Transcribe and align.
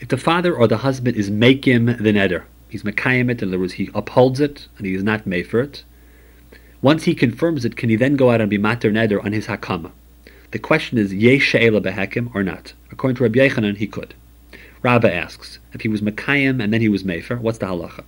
If 0.00 0.08
the 0.08 0.16
father 0.16 0.54
or 0.54 0.66
the 0.66 0.78
husband 0.78 1.16
is 1.16 1.30
making 1.30 1.86
the 1.86 2.12
neder, 2.12 2.44
he's 2.68 2.82
mekayim 2.82 3.30
it, 3.30 3.42
in 3.42 3.48
other 3.48 3.58
words, 3.58 3.74
he 3.74 3.90
upholds 3.94 4.40
it, 4.40 4.68
and 4.76 4.86
he 4.86 4.94
is 4.94 5.02
not 5.02 5.26
made 5.26 5.48
for 5.48 5.60
it. 5.60 5.84
Once 6.80 7.04
he 7.04 7.14
confirms 7.14 7.64
it, 7.64 7.76
can 7.76 7.90
he 7.90 7.96
then 7.96 8.16
go 8.16 8.30
out 8.30 8.40
and 8.40 8.48
be 8.48 8.58
mater 8.58 8.90
neder 8.90 9.24
on 9.24 9.32
his 9.32 9.46
hakama? 9.48 9.90
The 10.52 10.58
question 10.58 10.96
is, 10.96 11.12
yesh 11.12 11.42
she'ela 11.42 11.80
behekim 11.80 12.34
or 12.34 12.42
not? 12.42 12.72
According 12.90 13.16
to 13.16 13.24
Rabbi 13.24 13.40
Yochanan, 13.40 13.76
he 13.76 13.86
could. 13.86 14.14
Rabba 14.82 15.12
asks, 15.12 15.58
if 15.72 15.80
he 15.80 15.88
was 15.88 16.00
mekayim 16.00 16.62
and 16.62 16.72
then 16.72 16.80
he 16.80 16.88
was 16.88 17.02
mefer, 17.02 17.38
what's 17.38 17.58
the 17.58 17.66
halacha? 17.66 18.04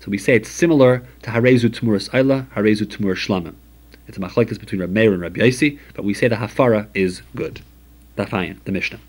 So 0.00 0.10
we 0.10 0.18
say 0.18 0.36
it's 0.36 0.48
similar 0.48 1.02
to 1.22 1.30
harezu 1.30 1.68
tmuras 1.70 2.08
ayla, 2.10 2.46
harezu 2.50 2.86
tmur 2.86 3.14
shlamim. 3.14 3.54
It's 4.06 4.16
a 4.16 4.20
machlekes 4.20 4.60
between 4.60 4.80
Rabbi 4.80 4.92
Meir 4.92 5.12
and 5.12 5.22
Rabbi 5.22 5.40
Yossi, 5.40 5.78
but 5.94 6.04
we 6.04 6.14
say 6.14 6.28
the 6.28 6.36
hafara 6.36 6.86
is 6.94 7.22
good. 7.34 7.62
Dafayan, 8.16 8.62
the 8.64 8.72
Mishnah. 8.72 9.00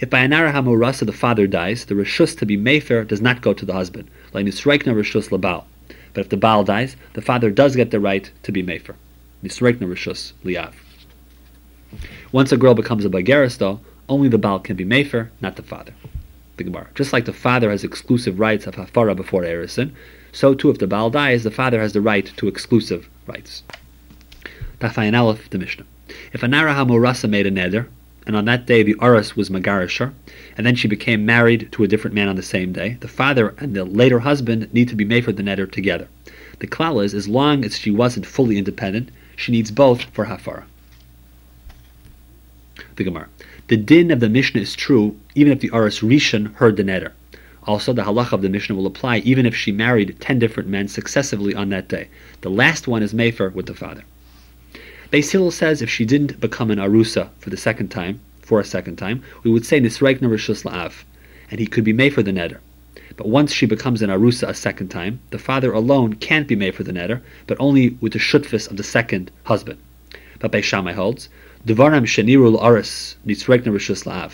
If 0.00 0.10
by 0.10 0.20
anara 0.20 0.52
hamurasa 0.52 1.04
the 1.04 1.12
father 1.12 1.46
dies, 1.46 1.84
the 1.84 1.94
rishus 1.94 2.36
to 2.38 2.46
be 2.46 2.56
mefer 2.56 3.06
does 3.06 3.20
not 3.20 3.40
go 3.40 3.52
to 3.52 3.64
the 3.64 3.72
husband, 3.72 4.08
like 4.32 4.46
nisreikna 4.46 4.94
rishus 4.94 5.30
labal. 5.30 5.64
But 6.14 6.20
if 6.22 6.28
the 6.28 6.36
baal 6.36 6.62
dies, 6.62 6.96
the 7.14 7.22
father 7.22 7.50
does 7.50 7.74
get 7.74 7.90
the 7.90 8.00
right 8.00 8.30
to 8.42 8.52
be 8.52 8.62
mefer. 8.62 8.94
Nisreikna 9.42 9.82
rishus 9.82 10.32
liav. 10.44 10.74
Once 12.30 12.52
a 12.52 12.56
girl 12.56 12.74
becomes 12.74 13.04
a 13.04 13.08
bageris, 13.08 13.58
though, 13.58 13.80
only 14.08 14.28
the 14.28 14.38
baal 14.38 14.60
can 14.60 14.76
be 14.76 14.84
mefer, 14.84 15.28
not 15.40 15.56
the 15.56 15.62
father. 15.62 15.92
The 16.56 16.64
Gemara. 16.64 16.88
Just 16.94 17.12
like 17.12 17.24
the 17.24 17.32
father 17.32 17.70
has 17.70 17.82
exclusive 17.82 18.38
rights 18.38 18.66
of 18.66 18.76
hafara 18.76 19.16
before 19.16 19.42
erison, 19.42 19.92
so 20.32 20.54
too 20.54 20.70
if 20.70 20.78
the 20.78 20.86
baal 20.86 21.10
dies, 21.10 21.42
the 21.42 21.50
father 21.50 21.80
has 21.80 21.92
the 21.92 22.00
right 22.00 22.30
to 22.36 22.48
exclusive 22.48 23.08
rights. 23.26 23.62
Tafayin 24.80 25.18
Aleph, 25.18 25.50
the 25.50 25.58
Mishnah. 25.58 25.84
If 26.32 26.42
a 26.42 26.48
Nara 26.48 26.74
Hamurasa 26.74 27.28
made 27.28 27.46
a 27.46 27.50
neder, 27.50 27.86
and 28.26 28.36
on 28.36 28.44
that 28.44 28.66
day 28.66 28.82
the 28.82 28.96
Aras 29.00 29.36
was 29.36 29.50
Magarisher, 29.50 30.12
and 30.56 30.66
then 30.66 30.74
she 30.74 30.88
became 30.88 31.26
married 31.26 31.70
to 31.72 31.84
a 31.84 31.88
different 31.88 32.14
man 32.14 32.28
on 32.28 32.36
the 32.36 32.42
same 32.42 32.72
day, 32.72 32.96
the 33.00 33.08
father 33.08 33.54
and 33.58 33.74
the 33.74 33.84
later 33.84 34.20
husband 34.20 34.72
need 34.72 34.88
to 34.88 34.96
be 34.96 35.04
made 35.04 35.24
for 35.24 35.32
the 35.32 35.42
neder 35.42 35.70
together. 35.70 36.08
The 36.60 36.66
klal 36.66 37.04
is, 37.04 37.14
as 37.14 37.26
long 37.26 37.64
as 37.64 37.78
she 37.78 37.90
wasn't 37.90 38.26
fully 38.26 38.58
independent, 38.58 39.10
she 39.34 39.50
needs 39.50 39.70
both 39.70 40.02
for 40.04 40.26
hafara. 40.26 40.64
The 42.96 43.04
Gemara. 43.04 43.28
The 43.68 43.76
din 43.76 44.10
of 44.10 44.20
the 44.20 44.28
Mishnah 44.28 44.60
is 44.60 44.76
true 44.76 45.16
even 45.34 45.52
if 45.52 45.60
the 45.60 45.70
Aras 45.70 46.00
Rishon 46.00 46.54
heard 46.54 46.76
the 46.76 46.84
neder. 46.84 47.12
Also, 47.64 47.92
the 47.92 48.02
halacha 48.02 48.32
of 48.32 48.42
the 48.42 48.48
Mishnah 48.48 48.74
will 48.74 48.86
apply 48.86 49.18
even 49.18 49.46
if 49.46 49.56
she 49.56 49.72
married 49.72 50.16
ten 50.20 50.38
different 50.38 50.68
men 50.68 50.88
successively 50.88 51.54
on 51.54 51.68
that 51.70 51.88
day. 51.88 52.08
The 52.42 52.50
last 52.50 52.86
one 52.86 53.02
is 53.02 53.14
mefer 53.14 53.52
with 53.52 53.66
the 53.66 53.74
father. 53.74 54.04
Hillel 55.12 55.50
says 55.50 55.82
if 55.82 55.90
she 55.90 56.06
didn't 56.06 56.40
become 56.40 56.70
an 56.70 56.78
arusa 56.78 57.28
for 57.38 57.50
the 57.50 57.56
second 57.58 57.90
time, 57.90 58.20
for 58.40 58.58
a 58.60 58.64
second 58.64 58.96
time, 58.96 59.22
we 59.42 59.50
would 59.50 59.66
say 59.66 59.78
nisreikna 59.78 60.22
rishus 60.22 60.64
la'av, 60.64 61.04
and 61.50 61.60
he 61.60 61.66
could 61.66 61.84
be 61.84 61.92
made 61.92 62.14
for 62.14 62.22
the 62.22 62.30
neder. 62.32 62.60
But 63.18 63.28
once 63.28 63.52
she 63.52 63.66
becomes 63.66 64.00
an 64.00 64.08
arusa 64.08 64.48
a 64.48 64.54
second 64.54 64.88
time, 64.88 65.20
the 65.28 65.38
father 65.38 65.70
alone 65.70 66.14
can't 66.14 66.48
be 66.48 66.56
made 66.56 66.74
for 66.74 66.82
the 66.82 66.94
neder, 66.94 67.20
but 67.46 67.58
only 67.60 67.90
with 68.00 68.14
the 68.14 68.18
shutfis 68.18 68.70
of 68.70 68.78
the 68.78 68.82
second 68.82 69.30
husband. 69.44 69.80
But 70.38 70.50
Beis 70.50 70.62
Shammai 70.62 70.94
holds, 70.94 71.28
devaram 71.66 72.06
shenirul 72.06 72.58
aris 72.62 73.16
nisreikna 73.26 73.66
rishus 73.66 74.06
la'av. 74.06 74.32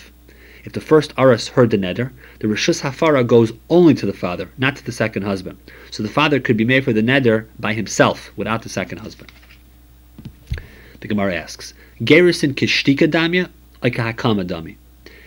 If 0.65 0.75
the 0.75 0.81
first 0.81 1.13
aris 1.19 1.49
heard 1.49 1.71
the 1.71 1.79
neder, 1.79 2.13
the 2.39 2.47
rishus 2.47 2.83
hafara 2.83 3.27
goes 3.27 3.53
only 3.69 3.95
to 3.95 4.07
the 4.07 4.13
father, 4.13 4.49
not 4.59 4.77
to 4.77 4.87
the 4.87 4.93
second 4.93 5.23
husband. 5.23 5.59
So 5.91 6.05
the 6.05 6.09
father 6.09 6.39
could 6.39 6.57
be 6.57 6.65
made 6.65 6.85
for 6.85 6.93
the 6.93 7.03
neder 7.03 7.47
by 7.59 7.75
himself, 7.75 8.31
without 8.37 8.63
the 8.63 8.69
second 8.69 8.99
husband. 8.99 9.33
The 11.01 11.07
Gemara 11.07 11.37
asks, 11.37 11.75
Gerison 12.01 12.55
kishtika 12.55 13.09
damya, 13.09 13.49
like 13.85 13.97
a 14.01 14.13
hakama 14.13 14.45
dami. 14.45 14.75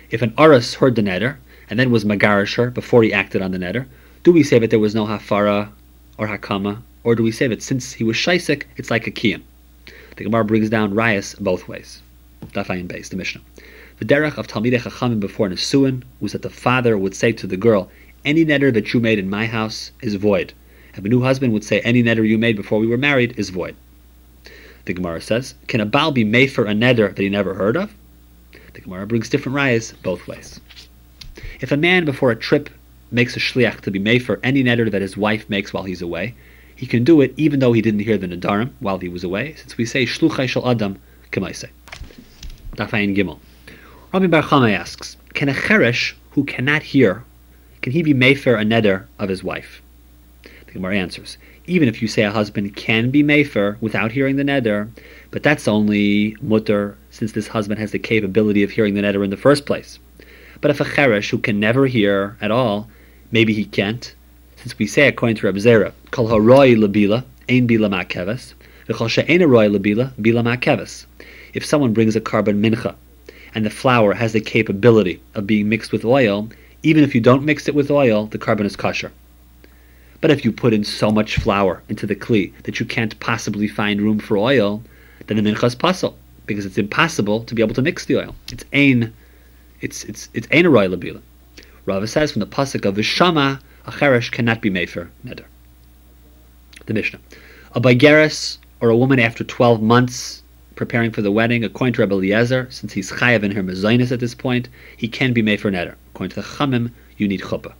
If 0.10 0.22
an 0.22 0.34
aris 0.38 0.74
heard 0.74 0.96
the 0.96 1.02
neder, 1.02 1.38
and 1.70 1.80
then 1.80 1.92
was 1.92 2.04
magarisher 2.04 2.74
before 2.74 3.04
he 3.04 3.14
acted 3.14 3.42
on 3.42 3.52
the 3.52 3.58
neder, 3.58 3.86
do 4.26 4.34
we 4.34 4.44
say 4.44 4.60
that 4.60 4.70
there 4.70 4.80
was 4.80 4.94
no 4.94 5.06
hafara 5.06 5.70
or 6.18 6.28
hakama, 6.28 6.82
or 7.06 7.16
do 7.16 7.24
we 7.24 7.32
say 7.32 7.48
that 7.48 7.64
since 7.64 7.94
he 7.94 8.04
was 8.04 8.18
shaisik, 8.18 8.64
it's 8.76 8.92
like 8.92 9.08
a 9.08 9.12
kiyam? 9.12 9.44
The 10.18 10.26
Gemara 10.26 10.44
brings 10.44 10.70
down 10.70 10.94
rayas 10.94 11.40
both 11.40 11.70
ways. 11.70 12.02
Dafayin 12.48 12.90
base, 12.90 13.08
the 13.08 13.16
Mishnah. 13.16 13.40
The 14.00 14.06
derech 14.06 14.38
of 14.38 14.48
Talmidei 14.48 14.82
Chachamim 14.82 15.22
before 15.22 15.48
Nesuin 15.48 16.04
was 16.20 16.34
that 16.34 16.42
the 16.42 16.50
father 16.50 16.98
would 16.98 17.16
say 17.16 17.32
to 17.32 17.48
the 17.48 17.56
girl, 17.56 17.90
any 18.26 18.44
neder 18.44 18.74
that 18.74 18.94
you 18.94 19.00
made 19.00 19.20
in 19.20 19.30
my 19.30 19.46
house 19.46 19.92
is 20.02 20.16
void. 20.16 20.52
And 20.96 21.06
the 21.06 21.10
new 21.10 21.22
husband 21.22 21.54
would 21.54 21.64
say, 21.64 21.80
any 21.80 22.04
neder 22.04 22.28
you 22.28 22.38
made 22.38 22.58
before 22.58 22.80
we 22.80 22.88
were 22.88 22.98
married 22.98 23.36
is 23.38 23.52
void 23.52 23.78
the 24.86 24.94
Gemara 24.94 25.22
says. 25.22 25.56
Can 25.68 25.82
a 25.82 25.86
Baal 25.86 26.12
be 26.12 26.24
made 26.24 26.48
for 26.48 26.66
a 26.66 26.74
neder 26.74 27.16
that 27.16 27.22
he 27.22 27.30
never 27.30 27.54
heard 27.54 27.78
of? 27.78 27.94
The 28.74 28.82
Gemara 28.82 29.08
brings 29.08 29.30
different 29.30 29.56
rayas 29.56 29.94
both 30.02 30.28
ways. 30.28 30.60
If 31.60 31.72
a 31.72 31.78
man 31.78 32.06
before 32.06 32.32
a 32.32 32.36
trip 32.36 32.70
makes 33.12 33.36
a 33.36 33.40
shliach 33.40 33.82
to 33.82 33.92
be 33.92 34.00
made 34.00 34.24
for 34.24 34.40
any 34.44 34.64
neder 34.64 34.90
that 34.90 35.02
his 35.02 35.18
wife 35.18 35.50
makes 35.50 35.74
while 35.74 35.84
he's 35.84 36.02
away, 36.02 36.34
he 36.76 36.88
can 36.88 37.04
do 37.04 37.22
it 37.22 37.34
even 37.38 37.60
though 37.60 37.74
he 37.74 37.82
didn't 37.82 38.00
hear 38.00 38.18
the 38.18 38.28
nedarim 38.28 38.72
while 38.80 38.98
he 38.98 39.10
was 39.10 39.24
away, 39.24 39.54
since 39.56 39.78
we 39.78 39.86
say 39.86 40.06
shluchai 40.06 40.48
shel 40.48 40.68
adam 40.68 41.00
kemaise. 41.32 41.70
Dafayin 42.76 43.16
Gimel. 43.16 43.40
Rabbi 44.14 44.28
Bar 44.28 44.70
asks, 44.70 45.18
can 45.34 45.50
a 45.50 45.54
cheresh 45.54 46.14
who 46.32 46.44
cannot 46.44 46.82
hear, 46.82 47.24
can 47.82 47.94
he 47.94 48.02
be 48.02 48.14
made 48.14 48.40
for 48.40 48.56
a 48.56 48.64
neder 48.64 49.06
of 49.20 49.30
his 49.30 49.44
wife? 49.44 49.82
The 50.66 50.72
Gemara 50.74 50.98
answers, 50.98 51.38
even 51.72 51.88
if 51.88 52.02
you 52.02 52.08
say 52.10 52.24
a 52.24 52.32
husband 52.32 52.76
can 52.76 53.12
be 53.12 53.24
mefer 53.24 53.80
without 53.80 54.12
hearing 54.12 54.36
the 54.36 54.44
neder, 54.44 54.90
but 55.32 55.42
that's 55.42 55.70
only 55.70 56.36
mutter 56.42 56.98
since 57.12 57.32
this 57.32 57.48
husband 57.48 57.80
has 57.80 57.94
the 57.94 57.98
capability 57.98 58.62
of 58.62 58.72
hearing 58.72 58.94
the 58.94 59.02
neder 59.02 59.24
in 59.24 59.30
the 59.30 59.38
first 59.38 59.66
place. 59.66 59.98
But 60.60 60.72
if 60.72 60.82
a 60.82 60.84
cheresh 60.84 61.30
who 61.30 61.38
can 61.38 61.62
never 61.62 61.88
hear 61.88 62.36
at 62.42 62.52
all, 62.52 62.90
maybe 63.32 63.54
he 63.54 63.64
can't, 63.64 64.14
since 64.58 64.78
we 64.78 64.86
say 64.86 65.08
according 65.08 65.38
to 65.38 65.46
Reb 65.46 65.56
Zera, 65.56 65.94
kol 66.12 66.28
haroi 66.28 66.76
labila 66.76 67.24
ein 67.48 67.70
bila 67.70 67.90
ma'keves, 67.90 68.54
v'chol 68.90 69.10
she'ena 69.10 69.48
roi 69.48 69.70
labila 69.70 70.12
bila 70.16 70.44
ma'keves. 70.44 71.06
If 71.54 71.66
someone 71.66 71.94
brings 71.94 72.18
a 72.18 72.22
karban 72.22 72.60
mincha, 72.60 72.96
and 73.56 73.66
the 73.66 73.70
flour 73.70 74.14
has 74.14 74.34
the 74.34 74.42
capability 74.42 75.22
of 75.36 75.48
being 75.48 75.70
mixed 75.70 75.94
with 75.94 76.04
oil, 76.04 76.50
even 76.84 77.06
if 77.06 77.16
you 77.16 77.22
don't 77.22 77.46
mix 77.46 77.70
it 77.70 77.76
with 77.76 77.90
oil, 77.90 78.26
the 78.26 78.38
karban 78.38 78.66
is 78.66 78.76
kosher. 78.76 79.14
But 80.22 80.30
if 80.32 80.46
you 80.46 80.52
put 80.52 80.74
in 80.74 80.84
so 80.84 81.12
much 81.12 81.38
flour 81.38 81.82
into 81.90 82.06
the 82.06 82.16
kli 82.16 82.54
that 82.64 82.80
you 82.80 82.86
can't 82.86 83.20
possibly 83.20 83.68
find 83.68 84.02
room 84.02 84.20
for 84.20 84.38
oil, 84.38 84.84
then 85.28 85.38
the 85.38 85.44
mincha 85.44 85.66
is 85.66 85.76
pasul 85.76 86.16
because 86.46 86.66
it's 86.66 86.78
impossible 86.78 87.44
to 87.44 87.56
be 87.56 87.62
able 87.62 87.74
to 87.74 87.82
mix 87.82 88.06
the 88.06 88.18
oil. 88.18 88.36
It's 88.52 88.64
ain, 88.72 89.14
it's 89.82 90.04
it's 90.04 90.30
it's 90.34 90.48
ain 90.52 90.66
aroy 90.66 90.88
labila. 90.88 91.22
Rava 91.86 92.06
says 92.06 92.32
from 92.32 92.42
the 92.42 92.46
pasuk 92.46 92.86
of 92.86 92.96
Vishama, 92.96 93.60
a 93.86 93.92
cheresh 93.92 94.32
cannot 94.32 94.62
be 94.62 94.70
made 94.70 94.90
for 94.90 95.10
neder. 95.26 95.46
The 96.86 96.94
Mishnah, 96.94 97.20
a 97.74 97.82
bageris 97.82 98.60
or 98.80 98.90
a 98.90 98.98
woman 98.98 99.20
after 99.20 99.44
twelve 99.44 99.82
months 99.82 100.44
preparing 100.76 101.12
for 101.12 101.22
the 101.22 101.32
wedding, 101.32 101.64
according 101.64 101.94
to 101.94 102.02
Rabbi 102.02 102.16
Eliezer, 102.16 102.68
since 102.70 102.94
he's 102.94 103.12
chayav 103.12 103.44
in 103.44 103.52
her 103.52 103.64
mezainis 103.64 104.12
at 104.12 104.20
this 104.20 104.36
point, 104.36 104.68
he 104.98 105.08
can 105.08 105.34
be 105.34 105.42
made 105.42 105.62
for 105.62 105.72
neder. 105.72 105.96
According 106.14 106.36
to 106.36 106.42
the 106.42 106.48
Chamim, 106.48 106.92
you 107.18 107.28
need 107.28 107.42
chuppah. 107.42 107.74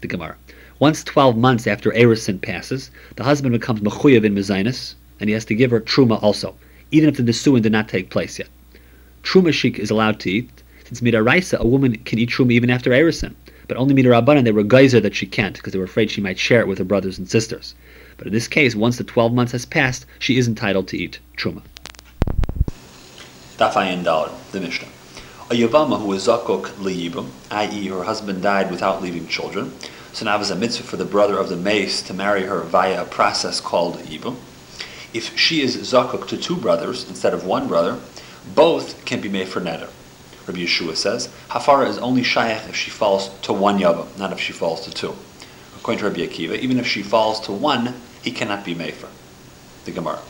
The 0.00 0.08
Gemara. 0.08 0.36
Once 0.82 1.04
12 1.04 1.36
months 1.36 1.68
after 1.68 1.92
Erisin 1.92 2.42
passes, 2.42 2.90
the 3.14 3.22
husband 3.22 3.52
becomes 3.52 3.82
mechuyev 3.82 4.24
in 4.24 4.34
mezainis, 4.34 4.96
and 5.20 5.30
he 5.30 5.32
has 5.32 5.44
to 5.44 5.54
give 5.54 5.70
her 5.70 5.80
truma 5.80 6.20
also, 6.20 6.56
even 6.90 7.08
if 7.08 7.16
the 7.16 7.22
nesuin 7.22 7.62
did 7.62 7.70
not 7.70 7.88
take 7.88 8.10
place 8.10 8.36
yet. 8.36 8.48
Truma 9.22 9.52
she 9.52 9.68
is 9.68 9.92
allowed 9.92 10.18
to 10.18 10.28
eat, 10.28 10.50
since 10.82 11.00
midaraisa, 11.00 11.56
a 11.60 11.66
woman 11.68 11.94
can 11.98 12.18
eat 12.18 12.30
truma 12.30 12.50
even 12.50 12.68
after 12.68 12.90
Erisin, 12.90 13.36
but 13.68 13.76
only 13.76 13.94
midarabanan 13.94 14.42
they 14.42 14.50
were 14.50 14.64
geyser 14.64 14.98
that 14.98 15.14
she 15.14 15.24
can't, 15.24 15.54
because 15.54 15.72
they 15.72 15.78
were 15.78 15.84
afraid 15.84 16.10
she 16.10 16.20
might 16.20 16.36
share 16.36 16.58
it 16.58 16.66
with 16.66 16.78
her 16.78 16.84
brothers 16.84 17.16
and 17.16 17.30
sisters. 17.30 17.76
But 18.16 18.26
in 18.26 18.32
this 18.32 18.48
case, 18.48 18.74
once 18.74 18.98
the 18.98 19.04
12 19.04 19.32
months 19.32 19.52
has 19.52 19.64
passed, 19.64 20.04
she 20.18 20.36
is 20.36 20.48
entitled 20.48 20.88
to 20.88 20.98
eat 20.98 21.20
truma. 21.36 21.62
Dafayin 23.56 24.02
Dalar, 24.02 24.32
the 24.50 24.58
Mishnah. 24.58 24.88
A 25.48 25.54
Yavama 25.54 26.00
who 26.00 26.08
was 26.08 26.26
zakok 26.26 26.64
liyibum, 26.82 27.28
i.e., 27.52 27.86
her 27.86 28.02
husband 28.02 28.42
died 28.42 28.68
without 28.68 29.00
leaving 29.00 29.28
children, 29.28 29.72
so 30.12 30.24
now 30.24 30.36
there's 30.36 30.50
a 30.50 30.56
mitzvah 30.56 30.84
for 30.84 30.96
the 30.96 31.04
brother 31.04 31.38
of 31.38 31.48
the 31.48 31.56
meis 31.56 32.02
to 32.02 32.14
marry 32.14 32.42
her 32.42 32.60
via 32.60 33.02
a 33.02 33.06
process 33.06 33.60
called 33.60 33.96
yibum. 33.98 34.36
If 35.14 35.38
she 35.38 35.62
is 35.62 35.76
zakuk 35.76 36.28
to 36.28 36.36
two 36.36 36.56
brothers 36.56 37.08
instead 37.08 37.34
of 37.34 37.44
one 37.44 37.68
brother, 37.68 37.98
both 38.54 39.04
can 39.04 39.20
be 39.20 39.28
made 39.28 39.48
for 39.48 39.60
neder. 39.60 39.88
Rabbi 40.46 40.60
Yeshua 40.60 40.96
says, 40.96 41.28
Hafara 41.48 41.86
is 41.86 41.98
only 41.98 42.22
shayach 42.22 42.68
if 42.68 42.76
she 42.76 42.90
falls 42.90 43.28
to 43.42 43.52
one 43.52 43.78
yavam, 43.78 44.18
not 44.18 44.32
if 44.32 44.40
she 44.40 44.52
falls 44.52 44.84
to 44.84 44.90
two. 44.90 45.14
According 45.76 46.00
to 46.00 46.04
Rabbi 46.06 46.20
Akiva, 46.20 46.58
even 46.58 46.78
if 46.78 46.86
she 46.86 47.02
falls 47.02 47.40
to 47.40 47.52
one, 47.52 47.94
he 48.22 48.32
cannot 48.32 48.64
be 48.64 48.74
made 48.74 48.94
for. 48.94 49.08
The 49.84 49.92
Gemara. 49.92 50.20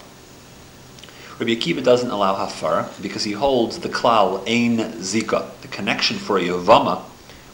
Rabbi 1.38 1.52
Akiva 1.52 1.82
doesn't 1.82 2.10
allow 2.10 2.36
hafara 2.36 2.90
because 3.02 3.24
he 3.24 3.32
holds 3.32 3.78
the 3.78 3.88
klal 3.88 4.46
ein 4.48 4.78
zika, 5.00 5.48
the 5.62 5.68
connection 5.68 6.18
for 6.18 6.38
a 6.38 6.42
yavama, 6.42 7.02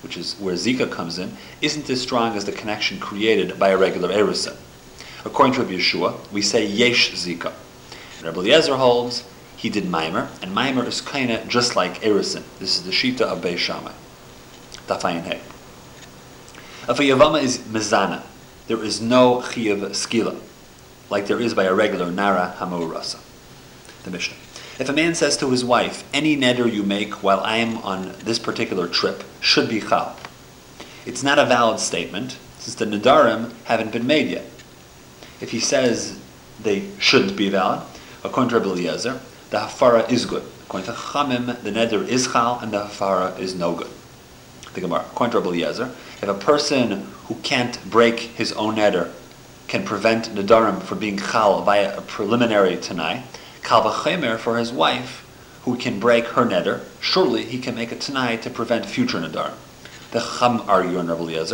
which 0.09 0.17
is 0.17 0.37
where 0.41 0.55
zika 0.55 0.91
comes 0.91 1.19
in, 1.19 1.37
isn't 1.61 1.91
as 1.91 2.01
strong 2.01 2.35
as 2.35 2.47
the 2.47 2.53
connection 2.53 2.99
created 2.99 3.59
by 3.59 3.69
a 3.69 3.77
regular 3.77 4.09
erusin. 4.09 4.57
According 5.23 5.53
to 5.55 5.63
Rabbi 5.63 5.75
Yeshua, 5.75 6.33
we 6.33 6.41
say 6.41 6.65
yesh 6.65 7.11
zika. 7.13 7.53
Rabbi 8.25 8.39
Eliezer 8.39 8.77
holds, 8.77 9.29
he 9.55 9.69
did 9.69 9.85
Maimer, 9.85 10.29
and 10.43 10.57
Maimer 10.57 10.87
is 10.87 11.03
kind 11.03 11.31
of 11.31 11.47
just 11.47 11.77
like 11.77 12.01
Erisin. 12.01 12.43
This 12.59 12.77
is 12.77 12.85
the 12.85 12.91
Shita 12.91 13.21
of 13.21 13.43
Beis 13.43 13.59
Shammai. 13.59 13.93
Dafayin 14.87 15.25
Hey. 15.25 15.41
If 16.89 16.99
a 16.99 17.03
Yavama 17.03 17.43
is 17.43 17.59
Mizana, 17.59 18.23
there 18.67 18.83
is 18.83 19.03
no 19.03 19.43
Chiyav 19.43 19.91
Skila, 19.91 20.41
like 21.11 21.27
there 21.27 21.39
is 21.39 21.53
by 21.53 21.65
a 21.65 21.75
regular 21.75 22.11
Nara 22.11 22.55
Hamurasa. 22.59 23.21
The 24.05 24.11
Mishnah. 24.11 24.37
If 24.79 24.89
a 24.89 24.93
man 24.93 25.17
says 25.17 25.37
to 25.39 25.51
his 25.51 25.65
wife, 25.65 26.09
any 26.15 26.37
neder 26.37 26.73
you 26.73 26.85
make 26.85 27.25
while 27.25 27.41
I 27.41 27.57
am 27.57 27.79
on 27.79 28.15
this 28.21 28.39
particular 28.39 28.87
trip 28.87 29.25
should 29.41 29.69
be 29.69 29.81
chal, 29.81 30.17
it's 31.05 31.25
not 31.25 31.39
a 31.39 31.45
valid 31.45 31.81
statement 31.81 32.39
since 32.59 32.77
the 32.77 32.85
nedarim 32.85 33.53
haven't 33.65 33.91
been 33.91 34.07
made 34.07 34.29
yet. 34.29 34.45
If 35.41 35.51
he 35.51 35.59
says 35.59 36.21
they 36.63 36.89
shouldn't 37.01 37.37
be 37.37 37.49
valid, 37.49 37.81
according 38.23 38.51
to 38.51 38.59
Rabbi 38.59 38.71
Eliezer, 38.71 39.21
the 39.51 39.59
hafara 39.59 40.09
is 40.13 40.27
good. 40.27 40.45
According 40.67 40.87
to 40.87 40.93
Chamim, 40.93 41.61
the 41.63 41.73
neder 41.73 42.07
is 42.07 42.29
chal 42.29 42.61
and 42.61 42.71
the 42.71 42.85
hafara 42.85 43.37
is 43.37 43.57
no 43.57 43.75
good. 43.75 43.91
The 44.75 44.81
Gemara, 44.81 45.01
according 45.01 45.33
to 45.33 45.39
Rabbi 45.39 45.51
Eliezer, 45.57 45.87
if 46.23 46.29
a 46.29 46.35
person 46.35 47.09
who 47.27 47.35
can't 47.37 47.83
break 47.91 48.21
his 48.21 48.53
own 48.53 48.77
neder 48.77 49.11
can 49.67 49.85
prevent 49.85 50.29
nedarim 50.29 50.81
from 50.83 51.01
being 51.01 51.19
chal 51.19 51.63
via 51.63 51.99
a 51.99 52.01
preliminary 52.01 52.77
tanai, 52.77 53.25
Kalvachemer 53.69 54.39
for 54.39 54.57
his 54.57 54.73
wife, 54.73 55.27
who 55.65 55.77
can 55.77 56.01
break 56.01 56.25
her 56.29 56.47
neder, 56.47 56.85
surely 57.03 57.45
he 57.45 57.59
can 57.59 57.75
make 57.75 57.93
a 57.93 57.97
tanai 57.97 58.37
to 58.39 58.49
prevent 58.49 58.87
future 58.87 59.19
nedar. 59.19 59.53
The 60.11 60.21
Cham 60.21 60.63
argue 60.67 60.99
in 60.99 61.07
Rabbi 61.07 61.45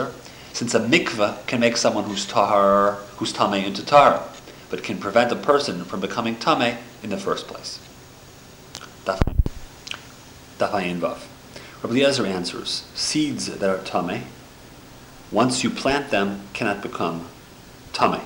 since 0.52 0.74
a 0.74 0.78
mikveh 0.78 1.44
can 1.48 1.58
make 1.58 1.76
someone 1.76 2.04
who's 2.04 2.24
tahar, 2.24 3.00
who's 3.16 3.32
tameh 3.32 3.66
into 3.66 3.84
tahar, 3.84 4.22
but 4.70 4.84
can 4.84 4.98
prevent 4.98 5.32
a 5.32 5.36
person 5.36 5.84
from 5.84 5.98
becoming 5.98 6.36
tameh 6.36 6.76
in 7.02 7.10
the 7.10 7.16
first 7.16 7.48
place. 7.48 7.80
Dafayin 9.04 11.00
Vav. 11.00 11.18
Rabbi 11.82 11.94
Eliezer 11.94 12.26
answers, 12.26 12.86
seeds 12.94 13.46
that 13.46 13.68
are 13.68 13.82
tameh, 13.82 14.22
once 15.32 15.64
you 15.64 15.70
plant 15.70 16.10
them, 16.10 16.42
cannot 16.52 16.80
become 16.80 17.26
tameh. 17.92 18.22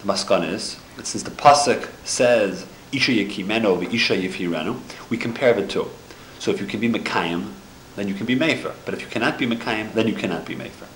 The 0.00 0.06
maskan 0.06 0.48
is 0.48 0.76
since 1.04 1.22
the 1.22 1.30
pasuk 1.30 1.88
says 2.04 2.66
Isha 2.92 3.12
Yekimeno 3.12 3.92
Isha 3.92 4.14
Yifirenu, 4.14 4.80
we 5.10 5.16
compare 5.16 5.52
the 5.52 5.66
two. 5.66 5.90
So 6.38 6.50
if 6.50 6.60
you 6.60 6.66
can 6.66 6.80
be 6.80 6.88
Mekayim, 6.88 7.52
then 7.96 8.08
you 8.08 8.14
can 8.14 8.26
be 8.26 8.36
Mefer. 8.36 8.74
But 8.84 8.94
if 8.94 9.00
you 9.00 9.08
cannot 9.08 9.38
be 9.38 9.46
Mekayim, 9.46 9.92
then 9.94 10.06
you 10.06 10.14
cannot 10.14 10.46
be 10.46 10.54
Mefer. 10.54 10.86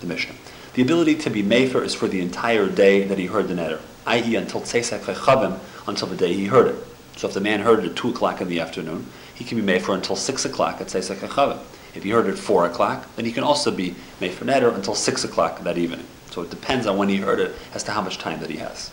The 0.00 0.06
Mishnah. 0.06 0.34
The 0.74 0.82
ability 0.82 1.16
to 1.16 1.30
be 1.30 1.42
Mefer 1.42 1.82
is 1.82 1.94
for 1.94 2.06
the 2.06 2.20
entire 2.20 2.68
day 2.68 3.04
that 3.04 3.18
he 3.18 3.26
heard 3.26 3.48
the 3.48 3.54
neder, 3.54 3.80
i.e. 4.06 4.36
until 4.36 4.60
Tzesak 4.60 5.00
Chavim, 5.00 5.58
until 5.88 6.06
the 6.06 6.16
day 6.16 6.32
he 6.32 6.46
heard 6.46 6.68
it. 6.68 6.76
So 7.16 7.28
if 7.28 7.34
the 7.34 7.40
man 7.40 7.60
heard 7.60 7.80
it 7.80 7.90
at 7.90 7.96
2 7.96 8.10
o'clock 8.10 8.40
in 8.40 8.48
the 8.48 8.60
afternoon, 8.60 9.06
he 9.34 9.44
can 9.44 9.60
be 9.60 9.72
Mefer 9.72 9.94
until 9.94 10.16
6 10.16 10.44
o'clock 10.44 10.80
at 10.80 10.86
Tzesak 10.86 11.16
Chavim. 11.16 11.58
If 11.94 12.04
he 12.04 12.10
heard 12.10 12.26
it 12.26 12.32
at 12.32 12.38
4 12.38 12.66
o'clock, 12.66 13.14
then 13.16 13.24
he 13.24 13.32
can 13.32 13.42
also 13.42 13.70
be 13.70 13.94
Mefer 14.20 14.46
Neder 14.46 14.74
until 14.74 14.94
6 14.94 15.24
o'clock 15.24 15.60
that 15.62 15.78
evening. 15.78 16.06
So 16.30 16.42
it 16.42 16.50
depends 16.50 16.86
on 16.86 16.96
when 16.96 17.08
he 17.08 17.16
heard 17.16 17.40
it 17.40 17.54
as 17.74 17.82
to 17.84 17.90
how 17.92 18.02
much 18.02 18.18
time 18.18 18.40
that 18.40 18.50
he 18.50 18.58
has. 18.58 18.90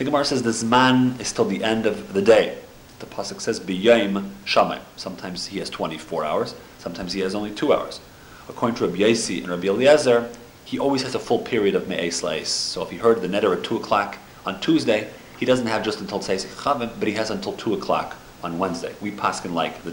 The 0.00 0.04
Gemara 0.06 0.24
says 0.24 0.42
the 0.42 0.48
Zman 0.48 1.20
is 1.20 1.30
till 1.30 1.44
the 1.44 1.62
end 1.62 1.84
of 1.84 2.14
the 2.14 2.22
day. 2.22 2.56
The 3.00 3.04
Pasuk 3.04 3.38
says, 3.38 3.60
B'yayim 3.60 4.30
Shamay. 4.46 4.80
Sometimes 4.96 5.44
he 5.44 5.58
has 5.58 5.68
24 5.68 6.24
hours, 6.24 6.54
sometimes 6.78 7.12
he 7.12 7.20
has 7.20 7.34
only 7.34 7.50
2 7.50 7.74
hours. 7.74 8.00
According 8.48 8.76
to 8.76 8.86
Rabbi 8.86 9.00
Yossi 9.00 9.42
and 9.42 9.50
Rabbi 9.50 9.66
Eliezer, 9.66 10.30
he 10.64 10.78
always 10.78 11.02
has 11.02 11.14
a 11.14 11.18
full 11.18 11.40
period 11.40 11.74
of 11.74 11.86
Me'ez 11.86 12.22
Leis. 12.22 12.48
So 12.48 12.82
if 12.82 12.88
he 12.88 12.96
heard 12.96 13.20
the 13.20 13.28
neder 13.28 13.54
at 13.54 13.62
2 13.62 13.76
o'clock 13.76 14.16
on 14.46 14.58
Tuesday, 14.62 15.10
he 15.38 15.44
doesn't 15.44 15.66
have 15.66 15.84
just 15.84 16.00
until 16.00 16.18
Tzeisik 16.18 16.48
Chavim, 16.54 16.90
but 16.98 17.06
he 17.06 17.12
has 17.16 17.28
until 17.28 17.52
2 17.52 17.74
o'clock 17.74 18.16
on 18.42 18.58
Wednesday. 18.58 18.94
We 19.02 19.10
paskin 19.10 19.52
like 19.52 19.82
the 19.82 19.90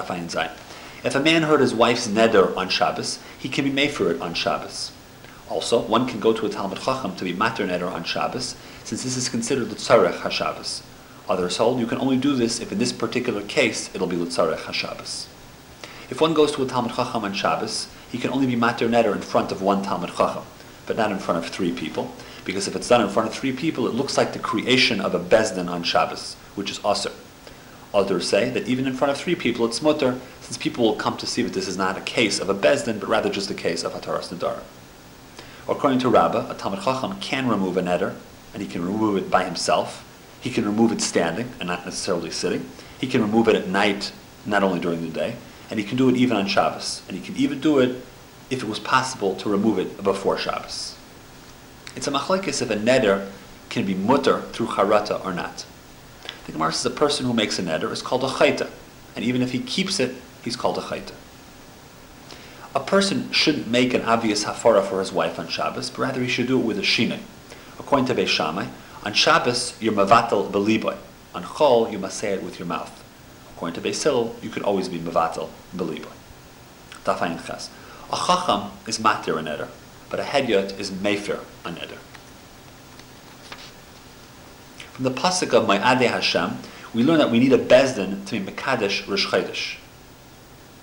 Zayin. 0.00 0.50
If 1.04 1.14
a 1.14 1.20
man 1.20 1.42
heard 1.42 1.60
his 1.60 1.72
wife's 1.72 2.08
neder 2.08 2.56
on 2.56 2.68
Shabbos, 2.68 3.20
he 3.38 3.48
can 3.48 3.64
be 3.64 3.70
made 3.70 3.92
for 3.92 4.10
it 4.10 4.20
on 4.20 4.34
Shabbos. 4.34 4.90
Also, 5.50 5.80
one 5.80 6.06
can 6.06 6.20
go 6.20 6.32
to 6.32 6.46
a 6.46 6.48
Talmid 6.48 6.82
Chacham 6.84 7.16
to 7.16 7.24
be 7.24 7.32
mater 7.32 7.66
neder 7.66 7.90
on 7.90 8.04
Shabbos, 8.04 8.54
since 8.84 9.02
this 9.02 9.16
is 9.16 9.28
considered 9.28 9.68
the 9.68 9.74
tzarech 9.74 10.20
HaShabbos. 10.20 10.82
Others 11.28 11.56
hold 11.56 11.80
you 11.80 11.88
can 11.88 11.98
only 11.98 12.16
do 12.16 12.36
this 12.36 12.60
if 12.60 12.70
in 12.70 12.78
this 12.78 12.92
particular 12.92 13.42
case 13.42 13.90
it'll 13.92 14.06
be 14.06 14.14
the 14.14 14.26
tzarech 14.26 14.58
HaShabbos. 14.58 15.26
If 16.08 16.20
one 16.20 16.34
goes 16.34 16.52
to 16.52 16.62
a 16.62 16.66
Talmid 16.66 16.94
Chacham 16.94 17.24
on 17.24 17.34
Shabbos, 17.34 17.88
he 18.12 18.18
can 18.18 18.30
only 18.30 18.46
be 18.46 18.54
mater 18.54 18.88
neder 18.88 19.12
in 19.12 19.22
front 19.22 19.50
of 19.50 19.60
one 19.60 19.84
Talmid 19.84 20.16
Chacham, 20.16 20.44
but 20.86 20.96
not 20.96 21.10
in 21.10 21.18
front 21.18 21.44
of 21.44 21.50
three 21.50 21.72
people, 21.72 22.14
because 22.44 22.68
if 22.68 22.76
it's 22.76 22.88
done 22.88 23.00
in 23.00 23.08
front 23.08 23.28
of 23.28 23.34
three 23.34 23.52
people, 23.52 23.88
it 23.88 23.94
looks 23.94 24.16
like 24.16 24.32
the 24.32 24.38
creation 24.38 25.00
of 25.00 25.16
a 25.16 25.20
bezdin 25.20 25.68
on 25.68 25.82
Shabbos, 25.82 26.34
which 26.54 26.70
is 26.70 26.78
aser. 26.84 27.12
Others 27.92 28.28
say 28.28 28.50
that 28.50 28.68
even 28.68 28.86
in 28.86 28.94
front 28.94 29.10
of 29.10 29.18
three 29.18 29.34
people, 29.34 29.66
it's 29.66 29.82
mutter, 29.82 30.20
since 30.42 30.56
people 30.56 30.84
will 30.84 30.94
come 30.94 31.16
to 31.16 31.26
see 31.26 31.42
that 31.42 31.54
this 31.54 31.66
is 31.66 31.76
not 31.76 31.98
a 31.98 32.00
case 32.02 32.38
of 32.38 32.48
a 32.48 32.54
bezdin, 32.54 33.00
but 33.00 33.08
rather 33.08 33.28
just 33.28 33.50
a 33.50 33.54
case 33.54 33.82
of 33.82 33.92
hataras 33.92 34.32
nadar. 34.32 34.60
According 35.68 36.00
to 36.00 36.08
Rabbah, 36.08 36.50
a 36.50 36.54
Talmid 36.54 36.82
Chacham 36.82 37.20
can 37.20 37.48
remove 37.48 37.76
a 37.76 37.82
neder, 37.82 38.16
and 38.52 38.62
he 38.62 38.68
can 38.68 38.84
remove 38.84 39.16
it 39.16 39.30
by 39.30 39.44
himself. 39.44 40.04
He 40.40 40.50
can 40.50 40.64
remove 40.64 40.90
it 40.90 41.00
standing 41.00 41.52
and 41.60 41.68
not 41.68 41.84
necessarily 41.84 42.30
sitting. 42.30 42.68
He 43.00 43.06
can 43.06 43.20
remove 43.20 43.48
it 43.48 43.56
at 43.56 43.68
night, 43.68 44.12
not 44.46 44.62
only 44.62 44.80
during 44.80 45.02
the 45.02 45.08
day, 45.08 45.36
and 45.70 45.78
he 45.78 45.84
can 45.84 45.96
do 45.96 46.08
it 46.08 46.16
even 46.16 46.36
on 46.36 46.46
Shabbos. 46.46 47.02
And 47.06 47.16
he 47.16 47.22
can 47.22 47.36
even 47.36 47.60
do 47.60 47.78
it 47.78 48.02
if 48.48 48.62
it 48.62 48.68
was 48.68 48.80
possible 48.80 49.36
to 49.36 49.48
remove 49.48 49.78
it 49.78 50.02
before 50.02 50.36
Shabbos. 50.36 50.96
It's 51.94 52.06
a 52.06 52.10
machlekes 52.10 52.62
if 52.62 52.70
a 52.70 52.76
neder 52.76 53.30
can 53.68 53.86
be 53.86 53.94
mutter 53.94 54.42
through 54.52 54.66
charata 54.68 55.24
or 55.24 55.32
not. 55.32 55.64
The 56.46 56.52
Gemara 56.52 56.72
says 56.72 56.86
a 56.86 56.94
person 56.94 57.26
who 57.26 57.32
makes 57.32 57.58
a 57.58 57.62
neder 57.62 57.92
is 57.92 58.02
called 58.02 58.24
a 58.24 58.28
chayta, 58.28 58.68
and 59.14 59.24
even 59.24 59.42
if 59.42 59.52
he 59.52 59.60
keeps 59.60 60.00
it, 60.00 60.16
he's 60.42 60.56
called 60.56 60.78
a 60.78 60.82
chayta. 60.82 61.12
A 62.72 62.80
person 62.80 63.32
shouldn't 63.32 63.66
make 63.66 63.94
an 63.94 64.02
obvious 64.02 64.44
hafara 64.44 64.84
for 64.84 65.00
his 65.00 65.12
wife 65.12 65.40
on 65.40 65.48
Shabbos, 65.48 65.90
but 65.90 65.98
rather 65.98 66.20
he 66.20 66.28
should 66.28 66.46
do 66.46 66.60
it 66.60 66.64
with 66.64 66.78
a 66.78 66.82
shinei. 66.82 67.18
According 67.80 68.06
to 68.06 68.14
Beis 68.14 68.28
Shammai, 68.28 68.66
on 69.04 69.12
Shabbos 69.12 69.74
you're 69.80 69.92
mavatel 69.92 70.50
beliboy. 70.50 70.96
On 71.34 71.42
Chol 71.42 71.90
you 71.90 71.98
must 71.98 72.18
say 72.18 72.32
it 72.32 72.44
with 72.44 72.60
your 72.60 72.68
mouth. 72.68 73.02
According 73.56 73.82
to 73.82 73.88
Beis 73.88 74.02
Hillel, 74.02 74.36
you 74.40 74.50
could 74.50 74.62
always 74.62 74.88
be 74.88 74.98
mavatel 74.98 75.48
beliboy. 75.74 76.12
Tafayin 77.04 77.44
ches. 77.44 77.70
A 78.12 78.16
chacham 78.16 78.70
is 78.86 78.98
matir 78.98 79.36
an 79.36 79.48
eder, 79.48 79.68
but 80.08 80.20
a 80.20 80.24
hedyot 80.24 80.78
is 80.78 80.92
mefer 80.92 81.40
an 81.64 81.76
eder. 81.78 81.98
From 84.92 85.04
the 85.04 85.10
pasuk 85.10 85.52
of 85.54 85.66
my 85.66 85.78
Ma'adeh 85.78 86.08
Hashem, 86.08 86.58
we 86.92 87.02
learn 87.02 87.18
that 87.18 87.30
we 87.30 87.40
need 87.40 87.52
a 87.52 87.58
bezdin 87.58 88.24
to 88.26 88.38
be 88.38 88.52
mekadesh 88.52 89.08
rish 89.08 89.78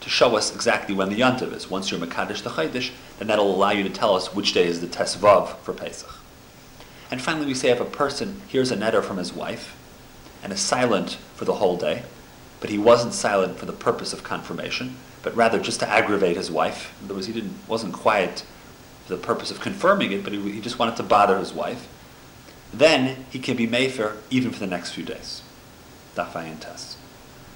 to 0.01 0.09
show 0.09 0.37
us 0.37 0.53
exactly 0.53 0.93
when 0.93 1.09
the 1.09 1.19
Yantiv 1.19 1.53
is. 1.53 1.69
Once 1.69 1.91
you're 1.91 1.99
Makadish 1.99 2.43
the 2.43 2.51
Chaydish, 2.51 2.91
then 3.19 3.27
that'll 3.27 3.53
allow 3.53 3.71
you 3.71 3.83
to 3.83 3.89
tell 3.89 4.15
us 4.15 4.33
which 4.33 4.53
day 4.53 4.65
is 4.65 4.81
the 4.81 4.87
Tesvav 4.87 5.57
for 5.57 5.73
Pesach. 5.73 6.13
And 7.09 7.21
finally, 7.21 7.45
we 7.45 7.53
say 7.53 7.69
if 7.69 7.79
a 7.79 7.85
person 7.85 8.41
hears 8.47 8.71
a 8.71 8.77
neder 8.77 9.03
from 9.03 9.17
his 9.17 9.33
wife 9.33 9.75
and 10.43 10.51
is 10.51 10.59
silent 10.59 11.17
for 11.35 11.45
the 11.45 11.55
whole 11.55 11.77
day, 11.77 12.03
but 12.59 12.69
he 12.69 12.77
wasn't 12.77 13.13
silent 13.13 13.57
for 13.57 13.65
the 13.65 13.73
purpose 13.73 14.13
of 14.13 14.23
confirmation, 14.23 14.97
but 15.21 15.35
rather 15.35 15.59
just 15.59 15.79
to 15.79 15.89
aggravate 15.89 16.37
his 16.37 16.51
wife. 16.51 16.93
In 16.99 17.05
other 17.05 17.15
words, 17.15 17.27
he 17.27 17.33
didn't, 17.33 17.55
wasn't 17.67 17.93
quiet 17.93 18.45
for 19.05 19.15
the 19.15 19.21
purpose 19.21 19.51
of 19.51 19.59
confirming 19.59 20.11
it, 20.11 20.23
but 20.23 20.33
he, 20.33 20.51
he 20.51 20.61
just 20.61 20.79
wanted 20.79 20.97
to 20.97 21.03
bother 21.03 21.37
his 21.37 21.53
wife. 21.53 21.87
Then 22.73 23.25
he 23.29 23.39
can 23.39 23.55
be 23.55 23.67
Mefer 23.67 24.17
even 24.29 24.51
for 24.51 24.59
the 24.59 24.67
next 24.67 24.91
few 24.91 25.03
days. 25.03 25.41
Dafayin 26.15 26.59
test. 26.59 26.97